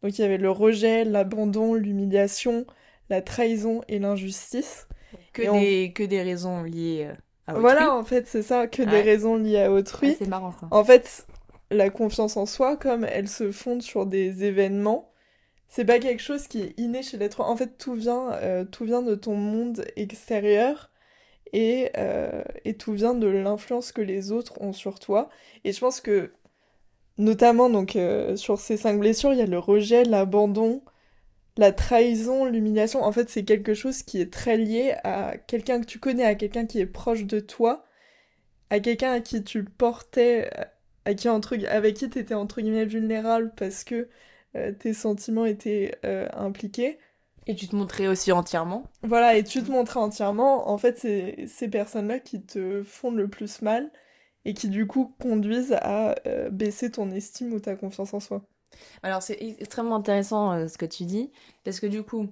[0.02, 2.66] Donc il y avait le rejet, l'abandon, l'humiliation,
[3.10, 4.86] la trahison et l'injustice.
[5.32, 7.14] Que, des, que des raisons liées euh,
[7.46, 7.62] à autrui.
[7.62, 10.14] Voilà, en fait, c'est ça, que des raisons liées à autrui.
[10.18, 10.54] c'est marrant.
[10.70, 11.26] En fait,
[11.70, 15.12] la confiance en soi, comme elle se fonde sur des événements,
[15.68, 17.40] c'est pas quelque chose qui est inné chez l'être.
[17.40, 20.90] En fait, tout vient, euh, tout vient de ton monde extérieur
[21.52, 25.28] et, euh, et tout vient de l'influence que les autres ont sur toi.
[25.64, 26.32] Et je pense que,
[27.18, 30.82] notamment donc euh, sur ces cinq blessures, il y a le rejet, l'abandon,
[31.58, 33.02] la trahison, l'humiliation.
[33.02, 36.34] En fait, c'est quelque chose qui est très lié à quelqu'un que tu connais, à
[36.34, 37.84] quelqu'un qui est proche de toi,
[38.70, 40.50] à quelqu'un à qui tu portais,
[41.08, 44.08] à qui entre, avec qui tu étais entre guillemets vulnérable parce que
[44.56, 45.98] euh, tes sentiments étaient
[46.32, 46.98] impliqués.
[47.46, 48.84] Et tu te montrais aussi entièrement.
[49.02, 50.68] Voilà, et tu te montrais entièrement.
[50.68, 53.90] En fait, c'est ces personnes-là qui te font le plus mal
[54.44, 58.42] et qui du coup conduisent à euh, baisser ton estime ou ta confiance en soi.
[59.02, 61.30] Alors c'est extrêmement intéressant euh, ce que tu dis,
[61.64, 62.28] parce que du coup,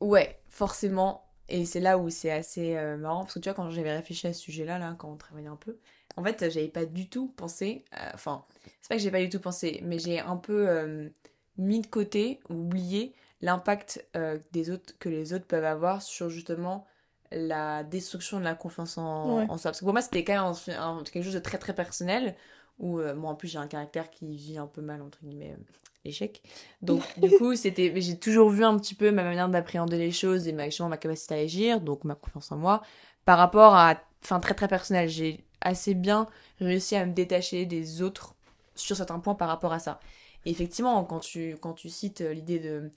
[0.00, 3.70] ouais, forcément, et c'est là où c'est assez euh, marrant, parce que tu vois, quand
[3.70, 5.78] j'avais réfléchi à ce sujet-là, là, quand on travaillait un peu,
[6.16, 8.44] en fait, j'avais pas du tout pensé, enfin,
[8.80, 11.10] c'est pas que j'ai pas du tout pensé, mais j'ai un peu
[11.58, 16.86] mis de côté, oublié l'impact euh, des autres que les autres peuvent avoir sur justement
[17.32, 19.70] la destruction de la confiance en, soi.
[19.70, 22.34] Parce que pour moi, c'était quand même quelque chose de très très personnel,
[22.78, 25.52] où euh, moi en plus j'ai un caractère qui vit un peu mal, entre guillemets,
[25.52, 25.62] euh,
[26.04, 26.42] l'échec.
[26.82, 30.48] Donc du coup, c'était, j'ai toujours vu un petit peu ma manière d'appréhender les choses
[30.48, 32.82] et ma, ma capacité à agir, donc ma confiance en moi,
[33.24, 35.08] par rapport à, enfin très très personnel.
[35.08, 36.26] J'ai assez bien
[36.60, 38.34] réussi à me détacher des autres
[38.74, 40.00] sur certains points par rapport à ça.
[40.44, 42.90] Effectivement, quand tu, quand tu cites l'idée de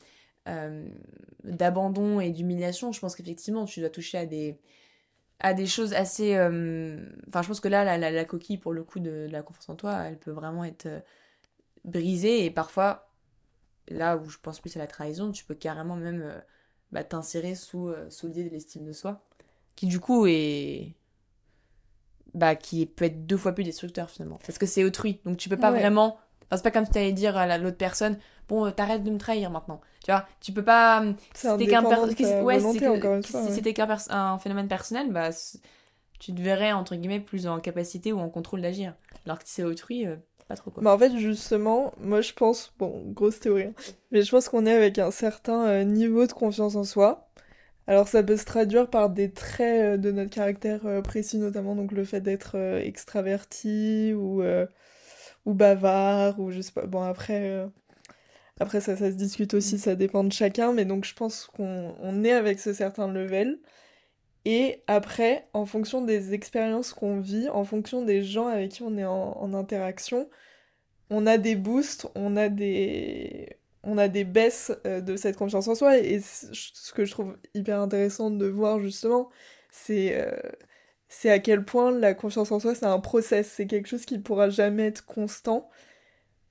[0.49, 0.87] euh,
[1.43, 4.57] d'abandon et d'humiliation, je pense qu'effectivement, tu dois toucher à des,
[5.39, 6.35] à des choses assez...
[6.35, 9.69] Euh, enfin, je pense que là, la, la, coquille, pour le coup, de, la confiance
[9.69, 10.99] en toi, elle peut vraiment être euh,
[11.85, 12.45] brisée.
[12.45, 13.09] Et parfois,
[13.87, 16.43] là où je pense plus à la trahison, tu peux carrément même
[16.91, 19.23] bah, t'insérer sous, sous l'idée de l'estime de soi,
[19.75, 20.95] qui du coup est...
[22.33, 24.39] Bah, qui peut être deux fois plus destructeur finalement.
[24.45, 25.19] Parce que c'est autrui.
[25.25, 26.17] Donc tu peux pas vraiment...
[26.45, 28.17] Enfin, c'est pas comme si t'allais dire à l'autre personne
[28.49, 29.79] bon, euh, t'arrêtes de me trahir maintenant.
[30.03, 31.03] Tu vois, tu peux pas.
[31.33, 31.83] C'était qu'un
[32.43, 35.29] ouais, c'était qu'un un phénomène personnel, bah,
[36.19, 38.93] tu te verrais entre guillemets plus en capacité ou en contrôle d'agir.
[39.25, 40.15] Alors que si c'est autrui, euh,
[40.47, 40.83] pas trop quoi.
[40.83, 43.73] Bah en fait, justement, moi je pense, bon, grosse théorie, hein,
[44.11, 47.28] mais je pense qu'on est avec un certain euh, niveau de confiance en soi.
[47.89, 52.05] Alors ça peut se traduire par des traits de notre caractère précis, notamment donc le
[52.05, 54.43] fait d'être extraverti ou,
[55.45, 56.85] ou bavard, ou je sais pas.
[56.85, 57.67] Bon, après,
[58.59, 62.23] après, ça, ça se discute aussi, ça dépend de chacun, mais donc je pense qu'on
[62.23, 63.59] est avec ce certain level.
[64.45, 68.97] Et après, en fonction des expériences qu'on vit, en fonction des gens avec qui on
[68.97, 70.29] est en, interaction,
[71.09, 75.67] on a des boosts, on a des, on a des baisses euh, de cette confiance
[75.67, 75.97] en soi.
[75.99, 79.29] Et ce que je trouve hyper intéressant de voir justement,
[79.71, 80.31] c'est euh,
[81.09, 84.17] c'est à quel point la confiance en soi, c'est un process, c'est quelque chose qui
[84.17, 85.69] ne pourra jamais être constant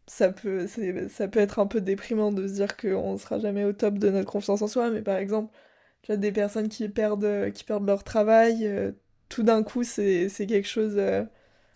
[0.09, 0.67] ça peut,
[1.09, 3.99] ça peut être un peu déprimant de se dire qu'on ne sera jamais au top
[3.99, 5.55] de notre confiance en soi, mais par exemple,
[6.03, 8.93] tu as des personnes qui perdent, qui perdent leur travail, euh,
[9.29, 10.95] tout d'un coup, c'est quelque chose.
[10.97, 11.25] Euh,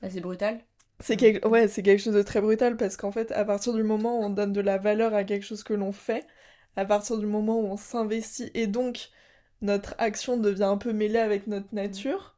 [0.01, 0.61] bah, c'est brutal.
[1.03, 1.47] C'est quelque...
[1.47, 4.23] Ouais, c'est quelque chose de très brutal parce qu'en fait, à partir du moment où
[4.23, 6.27] on donne de la valeur à quelque chose que l'on fait,
[6.77, 9.11] à partir du moment où on s'investit et donc
[9.61, 12.37] notre action devient un peu mêlée avec notre nature,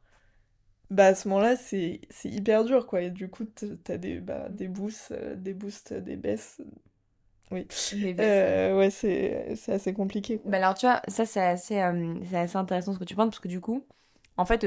[0.91, 3.01] bah à ce moment-là, c'est hyper dur, quoi.
[3.01, 3.45] Et du coup,
[3.83, 6.61] t'as des, bah, des boosts, euh, des boosts, des baisses.
[7.51, 7.67] Oui.
[8.19, 10.41] Euh, ouais, c'est assez compliqué.
[10.45, 13.29] Bah alors, tu vois, ça, c'est assez, euh, c'est assez intéressant ce que tu penses,
[13.29, 13.83] parce que du coup,
[14.37, 14.65] en fait,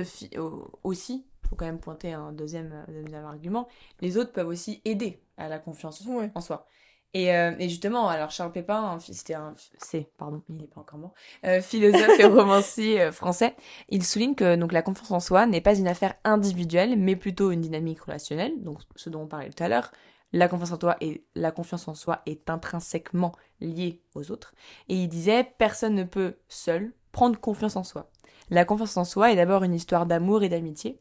[0.82, 3.68] aussi, faut quand même pointer un deuxième, deuxième argument,
[4.00, 6.02] les autres peuvent aussi aider à la confiance
[6.34, 6.66] en soi.
[7.14, 10.98] Et, euh, et, justement, alors Charles Pépin, c'était un, c'est, pardon, il n'est pas encore
[10.98, 11.14] mort,
[11.46, 13.56] euh, philosophe et romancier euh, français,
[13.88, 17.50] il souligne que donc la confiance en soi n'est pas une affaire individuelle, mais plutôt
[17.50, 19.90] une dynamique relationnelle, donc ce dont on parlait tout à l'heure.
[20.34, 24.54] La confiance en toi et la confiance en soi est intrinsèquement liée aux autres.
[24.90, 28.10] Et il disait, personne ne peut seul prendre confiance en soi.
[28.50, 31.00] La confiance en soi est d'abord une histoire d'amour et d'amitié.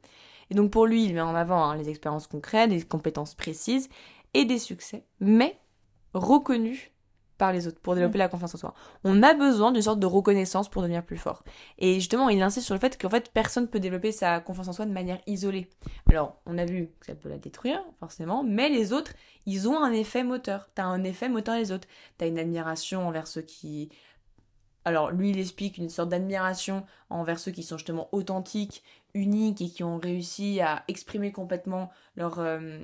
[0.49, 3.89] Et donc pour lui, il met en avant hein, les expériences concrètes, des compétences précises
[4.33, 5.59] et des succès, mais
[6.13, 6.91] reconnu
[7.37, 8.19] par les autres pour développer mm.
[8.19, 8.73] la confiance en soi.
[9.03, 11.43] On a besoin d'une sorte de reconnaissance pour devenir plus fort.
[11.77, 14.73] Et justement, il insiste sur le fait qu'en fait, personne peut développer sa confiance en
[14.73, 15.69] soi de manière isolée.
[16.09, 19.13] Alors, on a vu que ça peut la détruire, forcément, mais les autres,
[19.45, 20.69] ils ont un effet moteur.
[20.73, 21.87] T'as un effet moteur les autres.
[22.17, 23.89] T'as une admiration envers ceux qui
[24.87, 29.67] alors lui, il explique une sorte d'admiration envers ceux qui sont justement authentiques, uniques et
[29.67, 32.79] qui ont réussi à exprimer complètement leur, euh,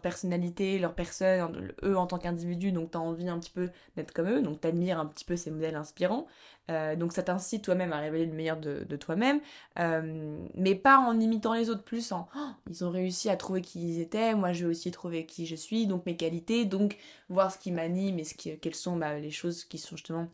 [0.00, 2.72] personnalité, leur personne, eux en tant qu'individus.
[2.72, 5.26] Donc tu as envie un petit peu d'être comme eux, donc tu admires un petit
[5.26, 6.26] peu ces modèles inspirants.
[6.70, 9.40] Euh, donc ça t'incite toi-même à révéler le meilleur de, toi-même,
[9.78, 13.60] euh, mais pas en imitant les autres, plus en oh, ils ont réussi à trouver
[13.60, 16.96] qui ils étaient, moi je vais aussi trouver qui je suis, donc mes qualités, donc
[17.28, 20.26] voir ce qui m'anime et ce qui, quelles sont bah, les choses qui sont justement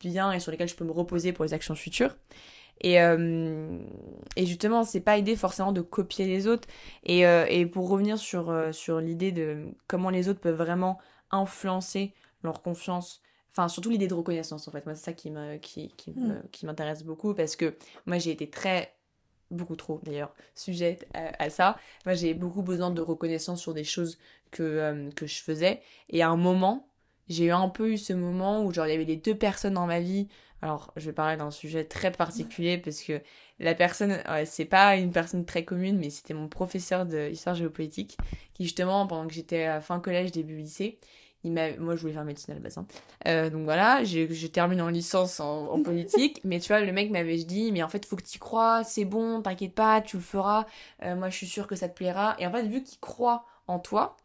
[0.00, 2.16] bien et sur lesquels je peux me reposer pour les actions futures.
[2.80, 3.78] Et, euh,
[4.36, 6.68] et justement, c'est pas idée forcément de copier les autres.
[7.04, 10.98] Et, euh, et pour revenir sur, sur l'idée de comment les autres peuvent vraiment
[11.30, 14.86] influencer leur confiance, enfin surtout l'idée de reconnaissance en fait.
[14.86, 16.42] Moi, c'est ça qui me, qui, qui, mm.
[16.52, 17.76] qui m'intéresse beaucoup parce que
[18.06, 18.94] moi, j'ai été très
[19.50, 21.76] beaucoup trop d'ailleurs sujette à, ça.
[22.04, 24.18] Moi, j'ai beaucoup besoin de reconnaissance sur des choses
[24.50, 25.80] que, que je faisais.
[26.10, 26.88] Et à un moment,
[27.28, 29.74] j'ai eu un peu eu ce moment où genre il y avait les deux personnes
[29.74, 30.28] dans ma vie.
[30.60, 33.20] Alors, je vais parler d'un sujet très particulier parce que
[33.60, 38.16] la personne, c'est pas une personne très commune, mais c'était mon professeur d'histoire géopolitique
[38.54, 40.98] qui justement, pendant que j'étais à fin collège, début lycée,
[41.44, 42.78] il m'a, moi je voulais faire médecine à la base.
[42.78, 42.86] Hein.
[43.26, 47.36] Euh, donc voilà, je termine en licence en, politique, mais tu vois, le mec m'avait
[47.36, 50.66] dit, mais en fait, faut que tu crois, c'est bon, t'inquiète pas, tu le feras,
[51.04, 52.34] euh, moi je suis sûre que ça te plaira.
[52.38, 54.16] Et en fait, vu qu'il croit en toi,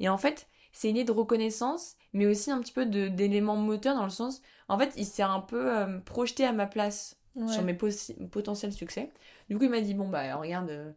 [0.00, 4.04] et en fait, c'est idée de reconnaissance, mais aussi un petit peu d'éléments moteurs dans
[4.04, 7.74] le sens, en fait, il s'est un peu euh, projeté à ma place sur mes
[7.74, 9.10] potentiels succès.
[9.48, 10.90] Du coup, il m'a dit, bon, bah, regarde, euh,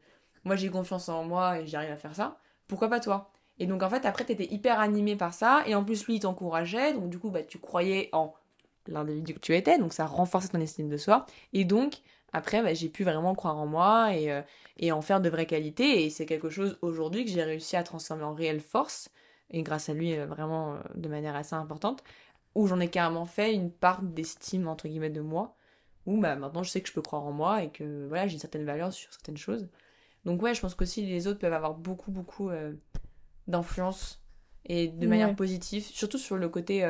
[0.43, 3.31] moi j'ai confiance en moi et j'arrive à faire ça, pourquoi pas toi?
[3.59, 6.19] Et donc, en fait, après, t'étais hyper animé par ça, et en plus, lui, il
[6.19, 8.33] t'encourageait, donc du coup, bah, tu croyais en
[8.87, 11.97] l'individu que tu étais, donc ça renforçait ton estime de soi, et donc,
[12.33, 14.41] après, bah, j'ai pu vraiment croire en moi et, euh,
[14.77, 17.83] et en faire de vraies qualités, et c'est quelque chose aujourd'hui que j'ai réussi à
[17.83, 19.09] transformer en réelle force,
[19.51, 22.03] et grâce à lui euh, vraiment euh, de manière assez importante,
[22.55, 25.55] où j'en ai carrément fait une part d'estime entre guillemets de moi,
[26.05, 28.33] où bah, maintenant je sais que je peux croire en moi et que voilà j'ai
[28.33, 29.69] une certaine valeur sur certaines choses.
[30.25, 32.73] Donc ouais, je pense qu'aussi les autres peuvent avoir beaucoup beaucoup euh,
[33.47, 34.23] d'influence
[34.65, 36.87] et de manière positive, surtout sur le côté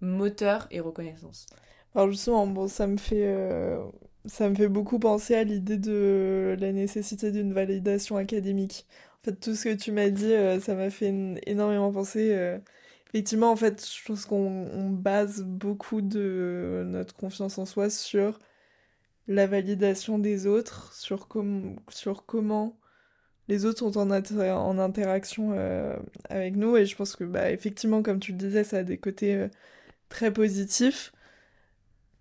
[0.00, 1.46] moteur et reconnaissance.
[1.94, 3.32] Alors justement, bon, ça me fait
[4.26, 8.86] ça me fait beaucoup penser à l'idée de la nécessité d'une validation académique.
[9.22, 11.12] En fait, tout ce que tu m'as dit, euh, ça m'a fait
[11.46, 12.32] énormément penser.
[12.32, 12.58] Euh,
[13.08, 18.38] effectivement, en fait, je pense qu'on base beaucoup de notre confiance en soi sur
[19.28, 22.78] la validation des autres, sur, comment
[23.48, 25.96] les autres sont en, interaction euh,
[26.30, 26.76] avec nous.
[26.76, 29.48] Et je pense que, bah, effectivement, comme tu le disais, ça a des côtés
[30.08, 31.12] très positifs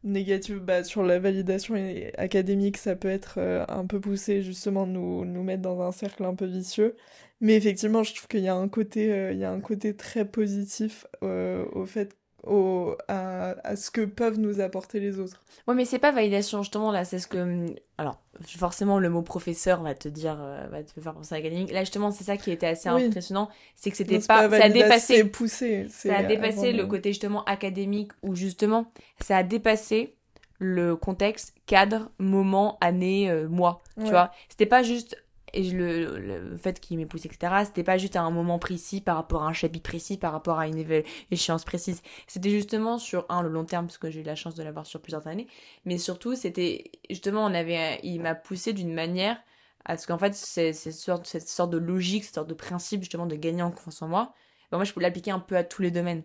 [0.03, 1.75] négative bah, sur la validation
[2.17, 6.23] académique, ça peut être euh, un peu poussé, justement, nous, nous mettre dans un cercle
[6.25, 6.95] un peu vicieux.
[7.41, 9.95] Mais effectivement, je trouve qu'il y a un côté, euh, il y a un côté
[9.95, 12.17] très positif euh, au fait
[12.49, 15.39] au, à, à, ce que peuvent nous apporter les autres.
[15.67, 17.37] Ouais, mais c'est pas validation, justement, là, c'est ce que.
[17.37, 18.19] Hum, alors,
[18.57, 21.71] forcément, le mot professeur va te dire, euh, va te faire penser à l'académique.
[21.71, 24.49] Là, justement, c'est ça qui était assez impressionnant, c'est que c'était pas.
[24.49, 25.23] ça a dépassé.
[25.25, 25.87] poussé.
[25.89, 30.15] Ça a dépassé le côté, justement, académique, où justement, ça a dépassé
[30.59, 33.81] le contexte, cadre, moment, année, euh, mois.
[33.97, 35.15] Tu vois C'était pas juste
[35.53, 39.01] et le, le fait qu'il m'ait poussé, etc., c'était pas juste à un moment précis
[39.01, 42.01] par rapport à un chapitre précis, par rapport à une échéance précise.
[42.27, 44.85] C'était justement sur, un, le long terme, parce que j'ai eu la chance de l'avoir
[44.85, 45.47] sur plusieurs années,
[45.85, 49.37] mais surtout, c'était, justement, on avait, il m'a poussé d'une manière
[49.85, 53.35] à ce qu'en fait, c'est, cette, sorte, de logique, cette sorte de principe, justement, de
[53.35, 54.33] gagner en confiance en moi,
[54.71, 56.23] ben moi, je peux l'appliquer un peu à tous les domaines.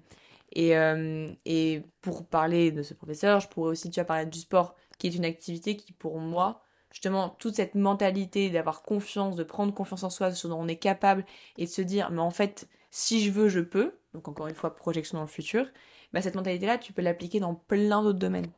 [0.52, 4.38] Et, euh, et pour parler de ce professeur, je pourrais aussi, tu as parler du
[4.38, 6.63] sport, qui est une activité qui, pour moi,
[6.94, 10.68] justement, toute cette mentalité d'avoir confiance, de prendre confiance en soi, de ce dont on
[10.68, 11.26] est capable,
[11.58, 14.54] et de se dire, mais en fait, si je veux, je peux, donc encore une
[14.54, 15.66] fois, projection dans le futur,
[16.12, 18.50] bah, cette mentalité-là, tu peux l'appliquer dans plein d'autres domaines.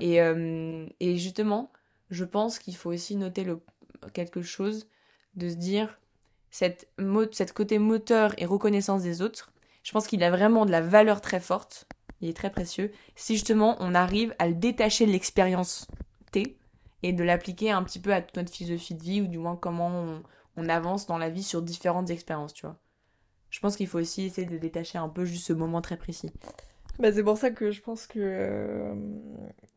[0.00, 1.70] Et, euh, et justement,
[2.10, 3.60] je pense qu'il faut aussi noter le,
[4.14, 4.88] quelque chose,
[5.34, 6.00] de se dire,
[6.50, 6.88] cette,
[7.32, 11.20] cette côté moteur et reconnaissance des autres, je pense qu'il a vraiment de la valeur
[11.20, 11.86] très forte,
[12.22, 15.86] il est très précieux, si justement on arrive à le détacher de l'expérience
[16.32, 16.56] T
[17.06, 19.54] et de l'appliquer un petit peu à toute notre philosophie de vie, ou du moins
[19.54, 20.20] comment
[20.56, 22.76] on, avance dans la vie sur différentes expériences, tu vois.
[23.50, 26.32] Je pense qu'il faut aussi essayer de détacher un peu juste ce moment très précis.
[26.98, 28.94] Bah c'est pour ça que je pense que, euh,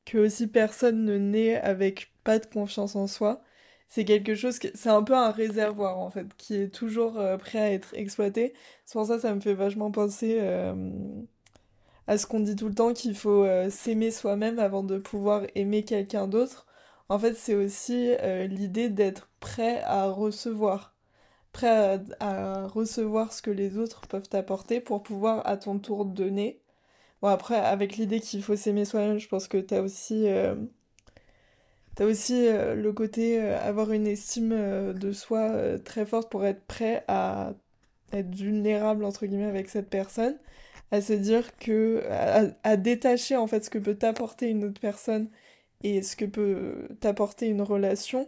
[0.05, 3.41] que aussi personne ne naît avec pas de confiance en soi
[3.89, 7.59] c'est quelque chose c'est un peu un réservoir en fait qui est toujours euh, prêt
[7.59, 8.53] à être exploité
[8.85, 10.73] c'est pour ça ça me fait vachement penser euh,
[12.07, 15.83] à ce qu'on dit tout le temps qu'il faut s'aimer soi-même avant de pouvoir aimer
[15.83, 16.67] quelqu'un d'autre
[17.09, 18.11] en fait c'est aussi
[18.47, 20.95] l'idée d'être prêt à recevoir.
[21.51, 26.61] Prêt à, recevoir ce que les autres peuvent t'apporter pour pouvoir à ton tour donner.
[27.21, 30.27] Bon après avec l'idée qu'il faut s'aimer soi-même je pense que t'as aussi
[31.99, 36.45] T'as aussi euh, le côté euh, avoir une estime euh, de soi très forte pour
[36.45, 37.51] être prêt à
[38.13, 40.37] être vulnérable entre guillemets avec cette personne,
[40.91, 42.01] à se dire que
[42.63, 45.27] à, détacher en fait ce que peut t'apporter une autre personne
[45.83, 48.27] et ce que peut t'apporter une relation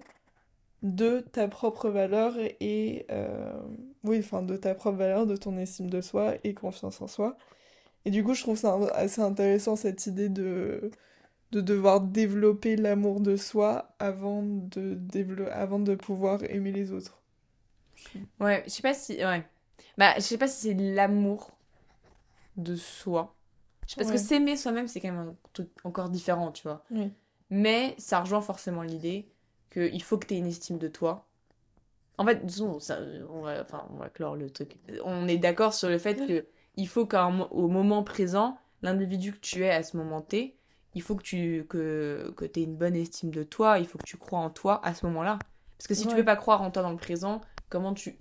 [0.84, 3.06] de ta propre valeur et
[4.04, 7.38] oui enfin de ta propre valeur, de ton estime de soi et confiance en soi?
[8.06, 10.92] Et du coup je trouve ça assez intéressant cette idée de
[11.52, 14.98] de devoir développer l'amour de soi avant de,
[15.52, 17.22] avant de pouvoir aimer les autres.
[18.40, 19.14] Ouais, je sais pas si.
[19.18, 19.44] Ouais.
[19.98, 21.52] Bah, je sais pas si c'est l'amour
[22.58, 23.36] de soi.
[23.98, 26.84] Parce que s'aimer soi-même, c'est quand même un truc encore différent, tu vois.
[27.52, 29.30] Mais ça rejoint forcément l'idée
[29.72, 31.28] qu'il faut que tu aies une estime de toi.
[32.18, 34.78] En fait, disons, ça, on, va, enfin, on va clore le truc.
[35.04, 36.46] On est d'accord sur le fait que
[36.78, 40.56] il faut qu'au moment présent, l'individu que tu es à ce moment T,
[40.94, 44.06] il faut que tu que, que aies une bonne estime de toi, il faut que
[44.06, 45.40] tu crois en toi à ce moment-là.
[45.78, 48.16] Parce que si tu peux pas croire en toi dans le présent, comment tu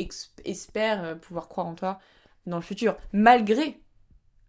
[0.45, 1.99] espères euh, pouvoir croire en toi
[2.47, 2.97] dans le futur?
[3.13, 3.81] Malgré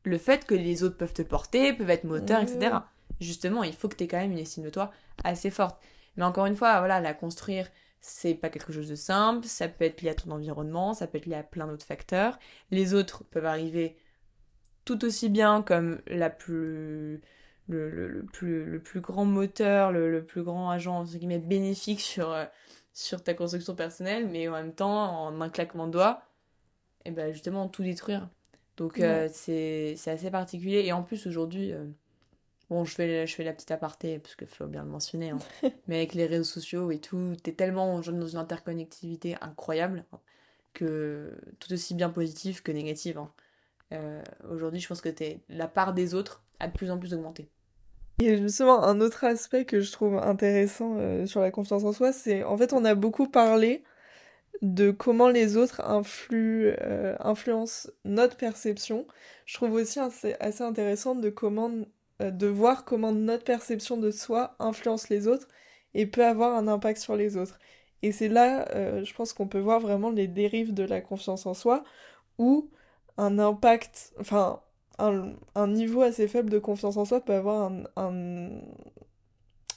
[0.04, 2.78] le fait que les autres peuvent te porter, peuvent être moteurs, etc.
[3.22, 4.92] Justement, il faut que tu aies quand même une estime de toi
[5.24, 5.82] assez forte.
[6.18, 7.68] Mais encore une fois, voilà, la construire,
[8.02, 11.20] c'est pas quelque chose de simple, ça peut être lié à ton environnement, ça peut
[11.20, 12.38] être lié à plein d'autres facteurs.
[12.72, 13.96] Les autres peuvent arriver
[14.84, 17.22] tout aussi bien comme la plus
[17.68, 22.32] le, le, plus, le plus grand moteur, le, plus grand agent entre guillemets, bénéfique sur,
[22.32, 22.46] euh,
[22.94, 26.24] sur ta construction personnelle, mais en même temps, en un claquement de doigts,
[27.06, 28.30] et eh ben justement tout détruire.
[28.78, 30.84] Donc euh, c'est assez particulier.
[30.86, 31.86] Et en plus, aujourd'hui, euh,
[32.72, 35.40] bon, je fais, je fais la petite aparté, parce qu'il faut bien le mentionner, hein,
[35.88, 40.06] mais avec les réseaux sociaux et tout, t'es tellement dans une interconnectivité incroyable
[40.74, 43.20] que tout aussi bien positive que négative.
[43.20, 44.24] Hein.
[44.50, 47.50] aujourd'hui, je pense que es, la part des autres a de plus en plus augmenté.
[48.22, 52.14] Et justement, un autre aspect que je trouve intéressant euh, sur la confiance en soi,
[52.14, 53.84] c'est en fait on a beaucoup parlé
[54.62, 59.08] de comment les autres influent, euh, influencent notre perception.
[59.46, 61.86] Je trouve aussi assez, assez intéressant de, comment, euh,
[62.30, 65.48] de voir comment notre perception de soi influence les autres
[65.94, 67.60] et peut avoir un impact sur les autres.
[68.04, 68.68] Et c'est là,
[69.04, 71.84] je pense qu'on peut voir vraiment les dérives de la confiance en soi,
[72.38, 72.70] où
[73.18, 74.62] un impact, enfin,
[75.56, 78.50] un, niveau assez faible de confiance en soi peut avoir un,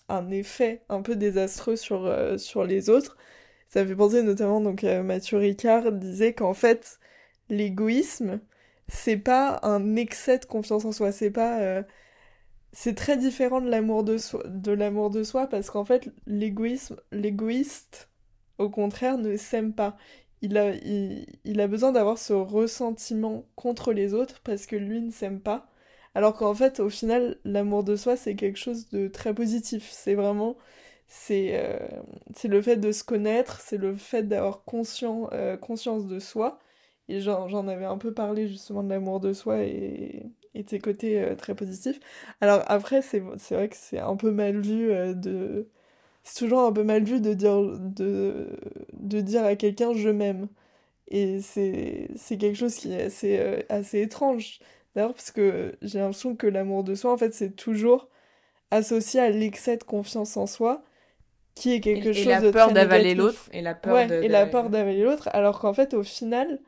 [0.09, 3.17] un, effet un peu désastreux sur, euh, sur les autres.
[3.69, 6.99] Ça fait penser notamment, donc euh, Mathieu Ricard disait qu'en fait,
[7.49, 8.41] l'égoïsme,
[8.89, 11.83] c'est pas un excès de confiance en soi, c'est pas...
[12.75, 18.11] C'est très différent de l'amour de soi, de parce qu'en fait, l'égoïsme, l'égoïste,
[18.59, 19.97] au contraire, ne s'aime pas
[20.45, 25.69] il a, besoin d'avoir ce ressentiment contre les autres parce que lui ne s'aime pas.
[26.15, 29.91] Alors qu'en fait, au final, l'amour de soi, c'est quelque chose de très positif.
[29.91, 30.57] C'est vraiment,
[31.09, 31.79] c'est euh,
[32.45, 34.63] le fait de se connaître, c'est le fait d'avoir
[35.33, 36.59] euh, conscience de soi.
[37.09, 40.79] Et j'en avais un peu parlé justement de l'amour de soi et, et de ses
[40.79, 42.01] côtés euh, très positifs.
[42.41, 45.69] Alors après, c'est vrai que c'est un peu mal vu de
[46.25, 48.49] c'est toujours un peu mal vu de dire, de,
[48.95, 50.49] de dire à quelqu'un je m'aime.
[51.09, 54.59] Et c'est, quelque chose qui est assez, euh, assez étrange.
[54.95, 58.09] D'ailleurs, parce que j'ai l'impression que l'amour de soi, en fait, c'est toujours
[58.71, 60.83] associé à l'excès de confiance en soi,
[61.55, 63.49] qui est quelque chose la peur d'avaler l'autre.
[63.53, 65.29] Et la peur et la peur d'avaler l'autre.
[65.33, 66.59] Alors qu'en fait, au final,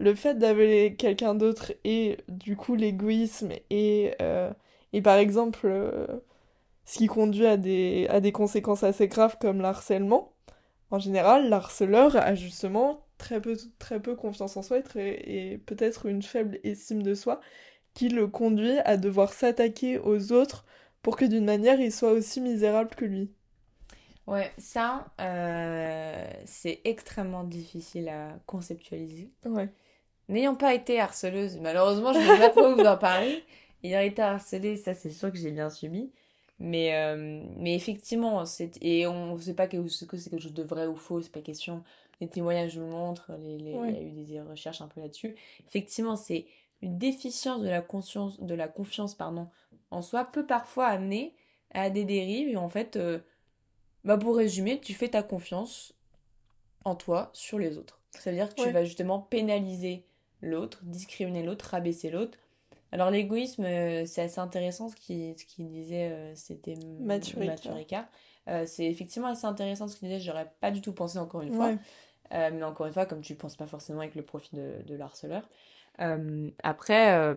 [0.00, 4.52] le fait d'avaler quelqu'un d'autre et du coup l'égoïsme et, euh,
[4.92, 6.06] et par exemple euh,
[6.86, 10.32] ce qui conduit à des, à des conséquences assez graves comme l'harcèlement,
[10.90, 16.06] en général, l'harceleur a justement très peu, très peu confiance en soi et, et peut-être
[16.06, 17.40] une faible estime de soi
[17.94, 20.64] qui le conduit à devoir s'attaquer aux autres
[21.02, 23.32] pour que d'une manière il soit aussi misérable que lui.
[24.26, 29.32] Ouais, ça, euh, c'est extrêmement difficile à conceptualiser.
[29.44, 29.70] Ouais.
[30.30, 33.42] N'ayant pas été harceleuse, malheureusement, je ne pas trop vous en parler.
[33.82, 36.12] Ayant été harcelée, ça c'est sûr que j'ai bien subi.
[36.60, 38.44] Mais, euh, mais effectivement,
[38.80, 41.40] et on ne sait pas que, c'est quelque chose de vrai ou faux, c'est pas
[41.40, 41.82] question.
[42.20, 45.00] Les témoignages nous le montrent, les, les, il y a eu des recherches un peu
[45.00, 45.34] là-dessus.
[45.66, 46.46] Effectivement, c'est
[46.82, 49.48] une déficience de la, conscience, de la confiance pardon,
[49.90, 51.34] en soi peut parfois amener
[51.72, 52.48] à des dérives.
[52.48, 53.18] Et en fait, euh,
[54.04, 55.94] bah pour résumer, tu fais ta confiance
[56.84, 58.00] en toi sur les autres.
[58.18, 60.04] Ça veut dire que tu vas justement pénaliser
[60.42, 62.38] l'autre, discriminer l'autre, rabaisser l'autre.
[62.92, 68.08] Alors l'égoïsme, euh, c'est assez intéressant ce qu'il ce disait, euh, c'était Maturika.
[68.48, 71.54] Euh, c'est effectivement assez intéressant ce qu'il disait, j'aurais pas du tout pensé encore une
[71.54, 71.72] fois.
[72.32, 74.94] mais encore une fois, comme tu ne penses pas forcément avec le profit de, de
[74.94, 75.48] l'harceleur.
[76.62, 77.36] après,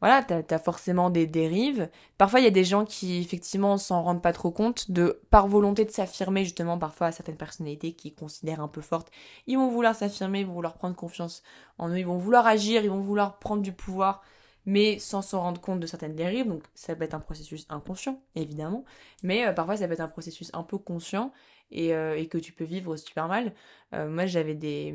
[0.00, 1.90] voilà, t'as as forcément des dérives.
[2.16, 5.46] Parfois, il y a des gens qui, effectivement, s'en rendent pas trop compte, de par
[5.46, 9.10] volonté de s'affirmer, justement, parfois à certaines personnalités qui considèrent un peu fortes,
[9.46, 11.42] ils vont vouloir s'affirmer, ils vont vouloir prendre confiance
[11.76, 14.22] en eux, ils vont vouloir agir, ils vont vouloir prendre du pouvoir,
[14.64, 16.48] mais sans s'en rendre compte de certaines dérives.
[16.48, 18.84] Donc, ça peut être un processus inconscient, évidemment,
[19.22, 21.30] mais euh, parfois, ça peut être un processus un peu conscient
[21.70, 23.52] et, euh, que tu peux vivre super mal.
[23.92, 24.94] Euh, moi, j'avais des.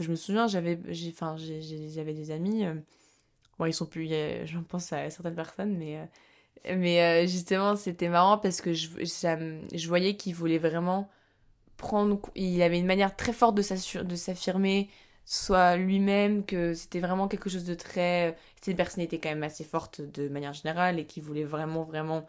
[0.00, 2.64] Je me souviens, j'avais j'avais des amis
[3.58, 8.08] Bon, ils sont plus, je pense à certaines personnes, mais, euh, mais euh, justement, c'était
[8.08, 11.08] marrant parce que je, je voyais qu'il voulait vraiment
[11.76, 12.20] prendre.
[12.34, 13.62] Il avait une manière très forte de
[14.16, 14.88] s'affirmer,
[15.24, 18.36] soit lui-même, que c'était vraiment quelque chose de très.
[18.56, 22.26] C'était une personnalité quand même assez forte de manière générale et qui voulait vraiment, vraiment.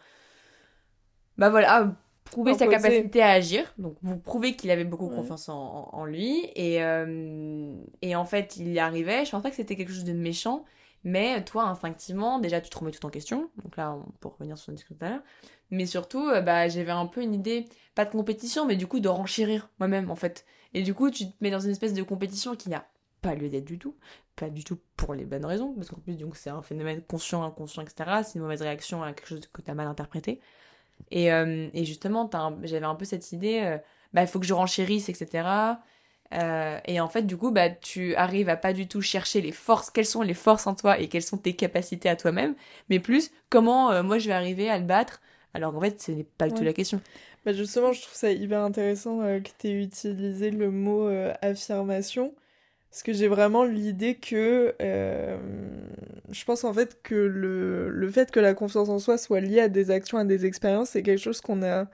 [1.37, 1.95] Bah voilà,
[2.25, 3.73] prouver sa capacité à agir.
[3.77, 6.49] Donc, vous prouvez qu'il avait beaucoup confiance en, en, lui.
[6.55, 9.25] Et, euh, et en fait, il y arrivait.
[9.25, 10.65] Je pense pas que c'était quelque chose de méchant.
[11.05, 13.51] Mais toi, instinctivement, déjà, tu te remets tout en question.
[13.63, 15.23] Donc là, pour revenir sur ce discours tout à l'heure.
[15.69, 18.99] Mais surtout, euh, bah, j'avais un peu une idée, pas de compétition, mais du coup
[18.99, 20.45] de renchérir moi-même, en fait.
[20.73, 22.87] Et du coup, tu te mets dans une espèce de compétition qui n'a
[23.21, 23.95] pas lieu d'être du tout.
[24.35, 25.73] Pas du tout pour les bonnes raisons.
[25.75, 28.21] Parce qu'en plus, c'est un phénomène conscient, inconscient, etc.
[28.23, 30.41] C'est une mauvaise réaction à quelque chose que tu as mal interprété.
[31.11, 32.27] Et, euh, et justement,
[32.63, 33.77] j'avais un peu cette idée, euh,
[34.13, 35.47] bah, il faut que je renchérisse, etc.
[36.33, 39.51] Euh, et en fait, du coup, bah, tu arrives à pas du tout chercher les
[39.51, 42.55] forces, quelles sont les forces en toi et quelles sont tes capacités à toi-même,
[42.89, 45.21] mais plus comment euh, moi je vais arriver à le battre,
[45.53, 46.99] alors qu'en fait, ce n'est pas du tout la question.
[47.45, 51.07] Bah justement, je trouve ça hyper intéressant euh, que tu aies utilisé le mot
[51.41, 52.33] affirmation,
[52.89, 58.39] parce que j'ai vraiment l'idée que je pense en fait que le, le fait que
[58.39, 61.39] la confiance en soi soit liée à des actions, à des expériences, c'est quelque chose
[61.39, 61.85] qu'on a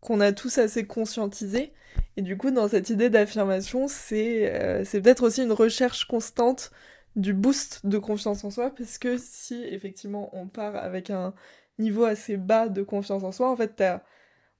[0.00, 1.72] qu'on a tous assez conscientisé.
[2.16, 6.70] Et du coup, dans cette idée d'affirmation, c'est euh, peut-être aussi une recherche constante
[7.16, 11.34] du boost de confiance en soi, parce que si effectivement on part avec un
[11.78, 13.82] niveau assez bas de confiance en soi, en fait,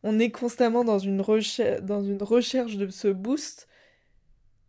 [0.02, 3.68] on est constamment dans une, recherche, dans une recherche de ce boost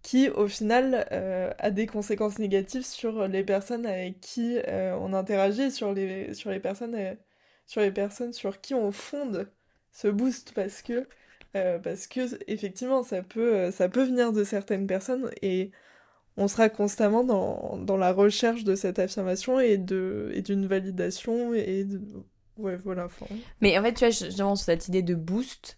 [0.01, 5.13] qui, au final, euh, a des conséquences négatives sur les personnes avec qui euh, on
[5.13, 7.17] interagit, sur les, sur les personnes,
[7.65, 9.51] sur les personnes sur qui on fonde
[9.91, 11.07] ce boost parce que
[11.55, 15.71] euh, parce que effectivement ça peut euh, ça peut venir de certaines personnes et
[16.37, 21.53] on sera constamment dans, dans la recherche de cette affirmation et de et d'une validation
[21.53, 22.01] et de...
[22.57, 23.07] ouais voilà
[23.61, 25.75] mais en fait tu vois justement sur cette idée de boost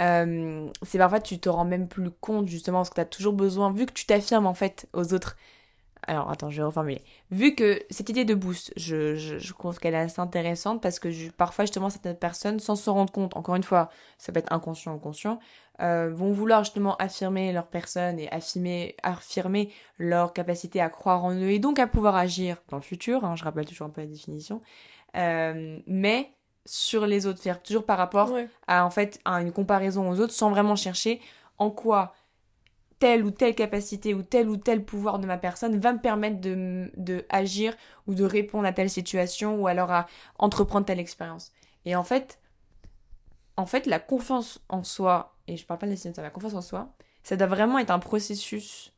[0.00, 3.34] euh, c'est parfois tu te rends même plus compte justement parce que tu as toujours
[3.34, 5.36] besoin vu que tu t'affirmes en fait aux autres
[6.10, 7.04] alors, attends, je vais reformuler.
[7.30, 11.30] Vu que cette idée de boost, je, je, trouve qu'elle est assez intéressante parce que
[11.30, 14.92] parfois, justement, certaines personnes, sans se rendre compte, encore une fois, ça peut être inconscient
[14.92, 15.38] ou conscient,
[15.80, 21.32] euh, vont vouloir justement affirmer leur personne et affirmer, affirmer leur capacité à croire en
[21.32, 23.24] eux et donc à pouvoir agir dans le futur.
[23.24, 24.60] Hein, je rappelle toujours un peu la définition.
[25.16, 26.32] Euh, mais
[26.66, 28.36] sur les autres, faire toujours par rapport
[28.66, 31.20] à, en fait, à une comparaison aux autres sans vraiment chercher
[31.58, 32.14] en quoi
[33.00, 36.40] telle ou telle capacité ou tel ou tel pouvoir de ma personne va me permettre
[36.40, 37.74] de, de agir
[38.06, 40.06] ou de répondre à telle situation ou alors à
[40.38, 41.50] entreprendre telle expérience.
[41.86, 42.38] Et en fait,
[43.56, 46.62] en fait, la confiance en soi, et je parle pas de la la confiance en
[46.62, 46.92] soi,
[47.22, 48.92] ça doit vraiment être un processus,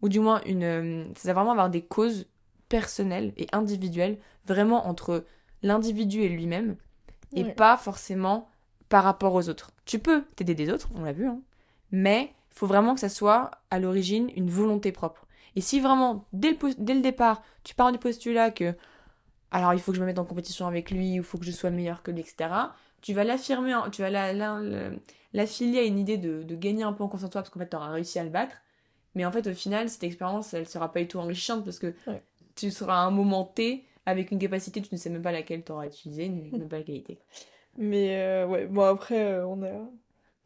[0.00, 2.28] ou du moins une, ça doit vraiment avoir des causes
[2.68, 5.24] personnelles et individuelles, vraiment entre
[5.62, 6.76] l'individu et lui-même,
[7.34, 8.48] et pas forcément
[8.88, 9.72] par rapport aux autres.
[9.84, 11.40] Tu peux t'aider des autres, on l'a vu, hein,
[11.90, 15.26] mais faut vraiment que ça soit à l'origine une volonté propre.
[15.56, 18.74] Et si vraiment, dès le, dès le départ, tu pars du postulat que
[19.50, 21.52] alors il faut que je me mette en compétition avec lui, il faut que je
[21.52, 22.50] sois meilleur que lui, etc.,
[23.00, 24.10] tu vas l'affirmer, tu vas
[25.32, 27.70] l'affilier à une idée de, gagner un peu en confiance en toi parce qu'en fait,
[27.70, 28.56] tu auras réussi à le battre.
[29.14, 31.94] Mais en fait, au final, cette expérience, elle sera pas du tout enrichissante parce que
[32.56, 35.64] tu seras à un moment T avec une capacité, tu ne sais même pas laquelle
[35.64, 37.18] tu auras utilisée, même pas la qualité.
[37.78, 39.88] Mais euh, ouais, bon après, euh, on a...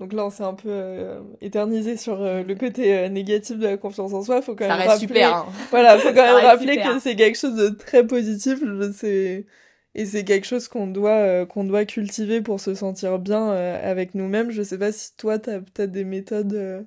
[0.05, 4.13] Donc là, on s'est un peu euh, éternisé sur le côté négatif de la confiance
[4.13, 4.43] en soi.
[4.43, 4.99] Faut quand même rappeler...
[4.99, 5.35] super.
[5.35, 5.47] Hein.
[5.71, 8.59] Voilà, faut quand même rappeler que c'est quelque chose de très positif.
[8.93, 9.47] C'est
[9.95, 14.51] et c'est quelque chose qu'on doit qu'on doit cultiver pour se sentir bien avec nous-mêmes.
[14.51, 16.87] Je sais pas si toi, t'as peut-être des méthodes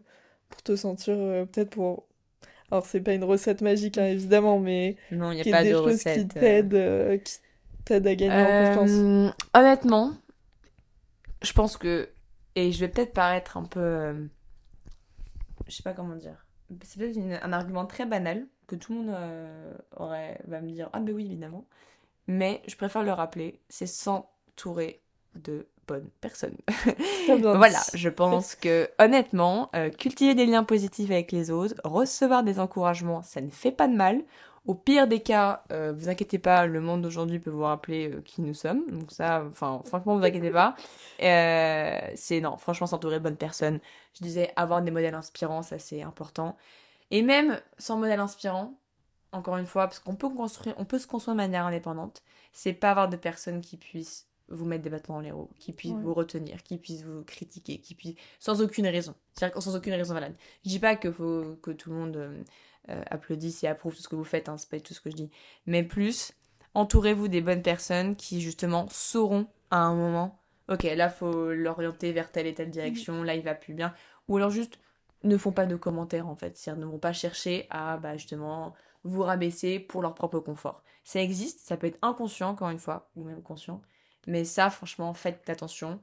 [0.50, 2.06] pour te sentir peut-être pour
[2.70, 5.74] alors c'est pas une recette magique hein, évidemment, mais non, il y a pas de
[5.74, 6.20] recette.
[6.20, 7.38] Qui t'aident, qui
[7.84, 9.34] t'aident à gagner en confiance.
[9.56, 10.14] Honnêtement,
[11.42, 12.10] je pense que,
[12.58, 14.26] et je vais peut-être paraître un peu, euh,
[15.68, 16.44] je sais pas comment dire,
[16.82, 20.90] c'est peut-être un argument très banal que tout le monde euh, aurait, va me dire,
[20.92, 21.68] ah ben oui évidemment,
[22.26, 25.04] mais je préfère le rappeler, c'est s'entourer
[25.36, 26.58] de bonnes personnes.
[27.28, 32.60] voilà, je pense que honnêtement, euh, cultiver des liens positifs avec les autres, recevoir des
[32.60, 34.24] encouragements, ça ne fait pas de mal.
[34.68, 38.22] Au pire des cas, euh, vous inquiétez pas, le monde d'aujourd'hui peut vous rappeler euh,
[38.22, 38.84] qui nous sommes.
[38.92, 40.76] Donc ça, enfin, franchement, vous inquiétez pas.
[41.24, 43.80] Euh, c'est non, franchement, s'entourer de bonnes personnes.
[44.14, 46.58] Je disais, avoir des modèles inspirants, ça c'est important.
[47.12, 48.78] Et même sans modèle inspirant,
[49.32, 52.22] encore une fois, parce qu'on peut construire, on peut se construire de manière indépendante.
[52.52, 55.72] C'est pas avoir de personnes qui puissent vous mettre des bâtons dans les roues, qui
[55.72, 59.94] puissent vous retenir, qui puissent vous critiquer, qui puissent sans aucune raison, c'est-à-dire sans aucune
[59.94, 60.36] raison valable.
[60.66, 62.46] Je dis pas que faut que tout le monde
[62.90, 65.10] euh, applaudissent et approuvent tout ce que vous faites, hein, c'est pas tout ce que
[65.10, 65.30] je dis.
[65.66, 66.34] Mais plus,
[66.74, 72.32] entourez-vous des bonnes personnes qui justement sauront à un moment, ok, là faut l'orienter vers
[72.32, 73.94] telle et telle direction, là il va plus bien.
[74.28, 74.80] Ou alors juste
[75.24, 78.74] ne font pas de commentaires en fait, c'est-à-dire ne vont pas chercher à bah, justement
[79.04, 80.84] vous rabaisser pour leur propre confort.
[81.04, 83.82] Ça existe, ça peut être inconscient encore une fois, ou même conscient,
[84.28, 86.00] mais ça franchement faites attention.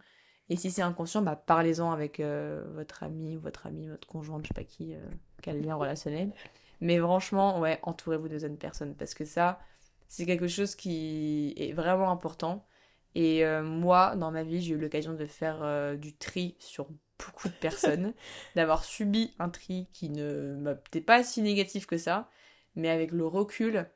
[0.51, 4.49] Et si c'est inconscient, bah, parlez-en avec euh, votre ami, votre ami, votre conjoint, je
[4.49, 4.99] sais pas qui, euh,
[5.43, 6.32] quel lien relationnel.
[6.80, 9.60] Mais franchement, ouais, entourez-vous de bonnes personnes parce que ça,
[10.08, 12.66] c'est quelque chose qui est vraiment important.
[13.14, 16.88] Et euh, moi, dans ma vie, j'ai eu l'occasion de faire euh, du tri sur
[17.18, 18.12] beaucoup de personnes,
[18.56, 22.28] d'avoir subi un tri qui ne m'était pas si négatif que ça,
[22.74, 23.86] mais avec le recul,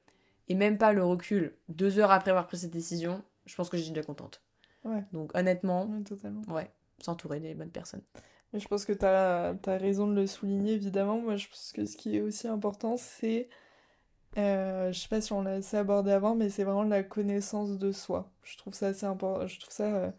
[0.48, 3.76] et même pas le recul, deux heures après avoir pris cette décision, je pense que
[3.76, 4.42] j'étais déjà contente.
[4.84, 5.04] Ouais.
[5.12, 6.42] Donc honnêtement, totalement.
[6.48, 6.70] ouais,
[7.00, 8.02] s'entourer des bonnes personnes.
[8.54, 11.18] Je pense que tu as, raison de le souligner, évidemment.
[11.20, 13.48] Moi, je pense que ce qui est aussi important, c'est.
[14.38, 17.78] Euh, je sais pas si on l'a assez abordé avant, mais c'est vraiment la connaissance
[17.78, 18.30] de soi.
[18.42, 19.46] Je trouve ça assez important.
[19.46, 20.10] Je trouve ça euh,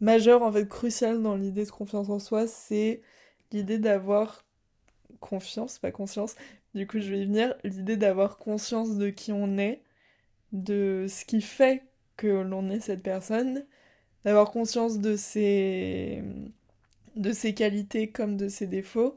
[0.00, 2.46] majeur, en fait, crucial dans l'idée de confiance en soi.
[2.46, 3.02] C'est
[3.52, 4.44] l'idée d'avoir
[5.20, 6.36] confiance, pas conscience.
[6.74, 7.54] Du coup, je vais y venir.
[7.64, 9.82] L'idée d'avoir conscience de qui on est,
[10.52, 11.84] de ce qui fait
[12.16, 13.64] que l'on est cette personne,
[14.24, 16.22] d'avoir conscience de ses
[17.16, 19.16] de ses qualités comme de ses défauts.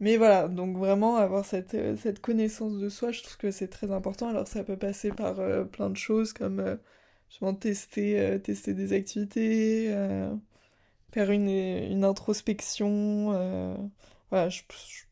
[0.00, 3.68] Mais voilà, donc vraiment avoir cette, euh, cette connaissance de soi, je trouve que c'est
[3.68, 4.28] très important.
[4.28, 6.76] Alors ça peut passer par euh, plein de choses comme euh,
[7.28, 9.88] justement tester, tester des activités,
[11.12, 13.30] faire une, une introspection.
[14.30, 14.62] voilà, je,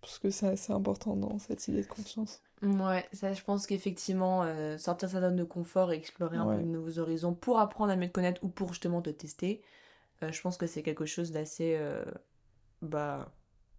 [0.00, 2.42] pense que c'est assez important dans cette idée de conscience.
[2.62, 4.44] Ouais, ça je pense qu'effectivement,
[4.78, 7.96] sortir sa zone de confort et explorer un peu de nouveaux horizons pour apprendre à
[7.96, 9.62] mieux te connaître ou pour justement te tester,
[10.30, 12.04] je pense que c'est quelque chose d'assez, euh,
[12.82, 13.32] bah,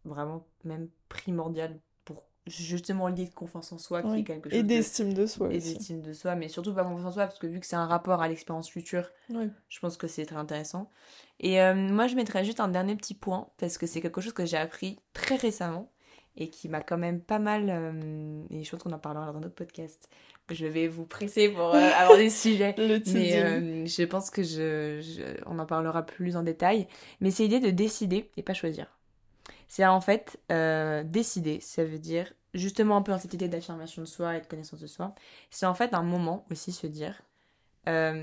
[0.06, 4.64] vraiment même primordial pour justement l'idée de confiance en soi, qui est quelque chose Et
[4.64, 7.48] d'estime de, soi Et d'estime de soi, mais surtout pas confiance en soi, parce que
[7.48, 10.89] vu que c'est un rapport à l'expérience future, je pense que c'est très intéressant.
[11.39, 14.34] Et euh, moi, je mettrais juste un dernier petit point, parce que c'est quelque chose
[14.34, 15.93] que j'ai appris très récemment,
[16.36, 17.69] et qui m'a quand même pas mal,
[18.49, 20.09] et je pense qu'on en parlera dans notre podcast,
[20.51, 22.75] je vais vous presser pour euh, avoir des sujets.
[22.77, 26.88] Le mais euh, je pense que je, on en parlera plus en détail.
[27.21, 28.88] Mais c'est l'idée de décider et pas choisir.
[29.67, 34.03] C'est en fait euh, décider, ça veut dire justement un peu dans cette idée d'affirmation
[34.03, 35.15] de soi et de connaissance de soi.
[35.49, 37.21] C'est en fait un moment aussi se dire,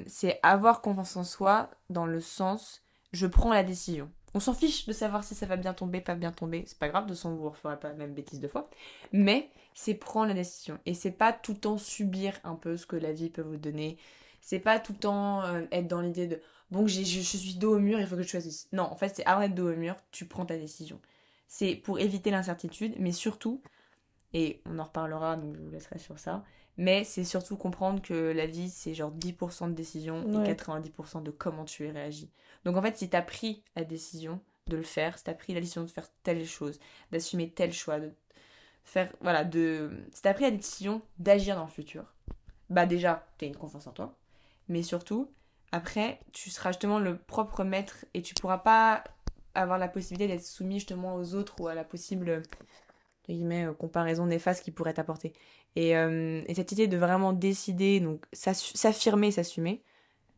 [0.06, 2.82] c'est avoir confiance en soi dans le sens
[3.12, 4.08] je prends la décision.
[4.34, 6.64] On s'en fiche de savoir si ça va bien tomber, pas bien tomber.
[6.66, 8.70] C'est pas grave, de son vous ne pas la même bêtise deux fois.
[9.12, 10.78] Mais c'est prendre la décision.
[10.86, 13.56] Et c'est pas tout le temps subir un peu ce que la vie peut vous
[13.56, 13.98] donner.
[14.40, 17.76] C'est pas tout le temps euh, être dans l'idée de bon, je, je, suis dos
[17.76, 18.68] au mur, il faut que je choisisse.
[18.72, 21.00] Non, en fait, c'est arrête dos au mur, tu prends ta décision.
[21.48, 23.60] C'est pour éviter l'incertitude, mais surtout,
[24.32, 26.44] et on en reparlera, donc je vous laisserai sur ça,
[26.76, 31.30] mais c'est surtout comprendre que la vie, c'est genre 10% de décision et 90% de
[31.30, 32.30] comment tu es réagi.
[32.64, 35.34] Donc en fait, si tu as pris la décision de le faire, si tu as
[35.34, 36.78] pris la décision de faire telle chose,
[37.12, 38.12] d'assumer tel choix, de
[38.84, 39.90] faire, voilà, de...
[40.12, 42.14] Si t'as pris la décision d'agir dans le futur,
[42.70, 44.16] bah déjà, t'as une confiance en toi.
[44.68, 45.30] Mais surtout,
[45.72, 49.04] après, tu seras justement le propre maître et tu pourras pas
[49.54, 52.42] avoir la possibilité d'être soumis justement aux autres ou à la possible
[53.28, 55.32] guillemets, euh, comparaison néfaste qui pourrait t'apporter.
[55.76, 59.82] Et, euh, et, cette idée de vraiment décider, donc s'affirmer, s'assumer,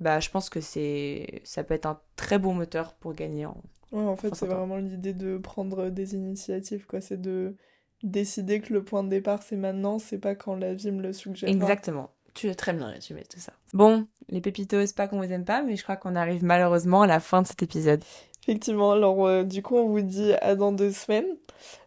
[0.01, 3.57] bah, je pense que c'est ça peut être un très bon moteur pour gagner en.
[3.93, 7.01] Ouais, en fait, c'est vraiment l'idée de prendre des initiatives, quoi.
[7.01, 7.57] C'est de
[8.03, 11.13] décider que le point de départ, c'est maintenant, c'est pas quand la vie me le
[11.13, 11.49] suggère.
[11.49, 12.11] Exactement.
[12.35, 13.53] Tu as très bien résumé tout ça.
[13.75, 17.07] Bon, les pépitos, pas qu'on vous aime pas, mais je crois qu'on arrive malheureusement à
[17.07, 18.03] la fin de cet épisode.
[18.49, 21.37] Effectivement, alors euh, du coup on vous dit à dans deux semaines.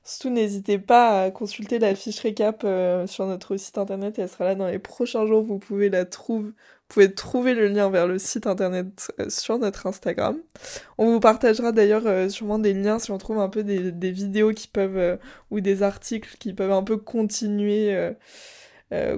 [0.06, 4.46] Surtout n'hésitez pas à consulter la fiche récap euh, sur notre site internet, elle sera
[4.46, 6.54] là dans les prochains jours, vous pouvez la trouver, vous
[6.88, 10.38] pouvez trouver le lien vers le site internet euh, sur notre Instagram.
[10.98, 14.54] On vous partagera d'ailleurs sûrement des liens si on trouve un peu des, des vidéos
[14.54, 15.20] qui peuvent
[15.52, 18.14] ou des articles qui peuvent un peu continuer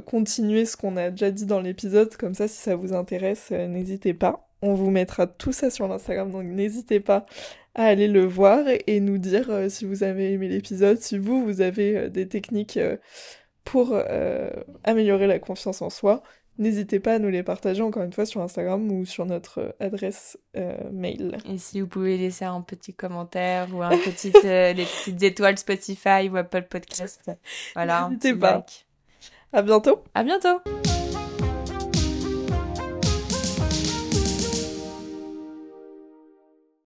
[0.06, 4.14] continuer ce qu'on a déjà dit dans l'épisode, comme ça si ça vous intéresse, n'hésitez
[4.16, 4.47] pas.
[4.62, 7.26] On vous mettra tout ça sur l'Instagram, donc n'hésitez pas
[7.78, 11.44] à aller le voir et, nous dire euh, si vous avez aimé l'épisode, si vous,
[11.44, 12.98] vous avez euh, des techniques euh,
[13.64, 14.00] pour
[14.86, 16.24] améliorer la confiance en soi.
[16.58, 20.40] N'hésitez pas à nous les partager encore une fois sur Instagram ou sur notre adresse
[20.94, 21.38] mail.
[21.50, 26.30] Et si vous pouvez laisser un petit commentaire ou un petit, les petites étoiles Spotify
[26.32, 27.30] ou Apple Podcast.
[27.76, 28.08] Voilà.
[28.08, 28.66] N'hésitez pas.
[29.52, 30.02] À bientôt.
[30.14, 30.62] À bientôt.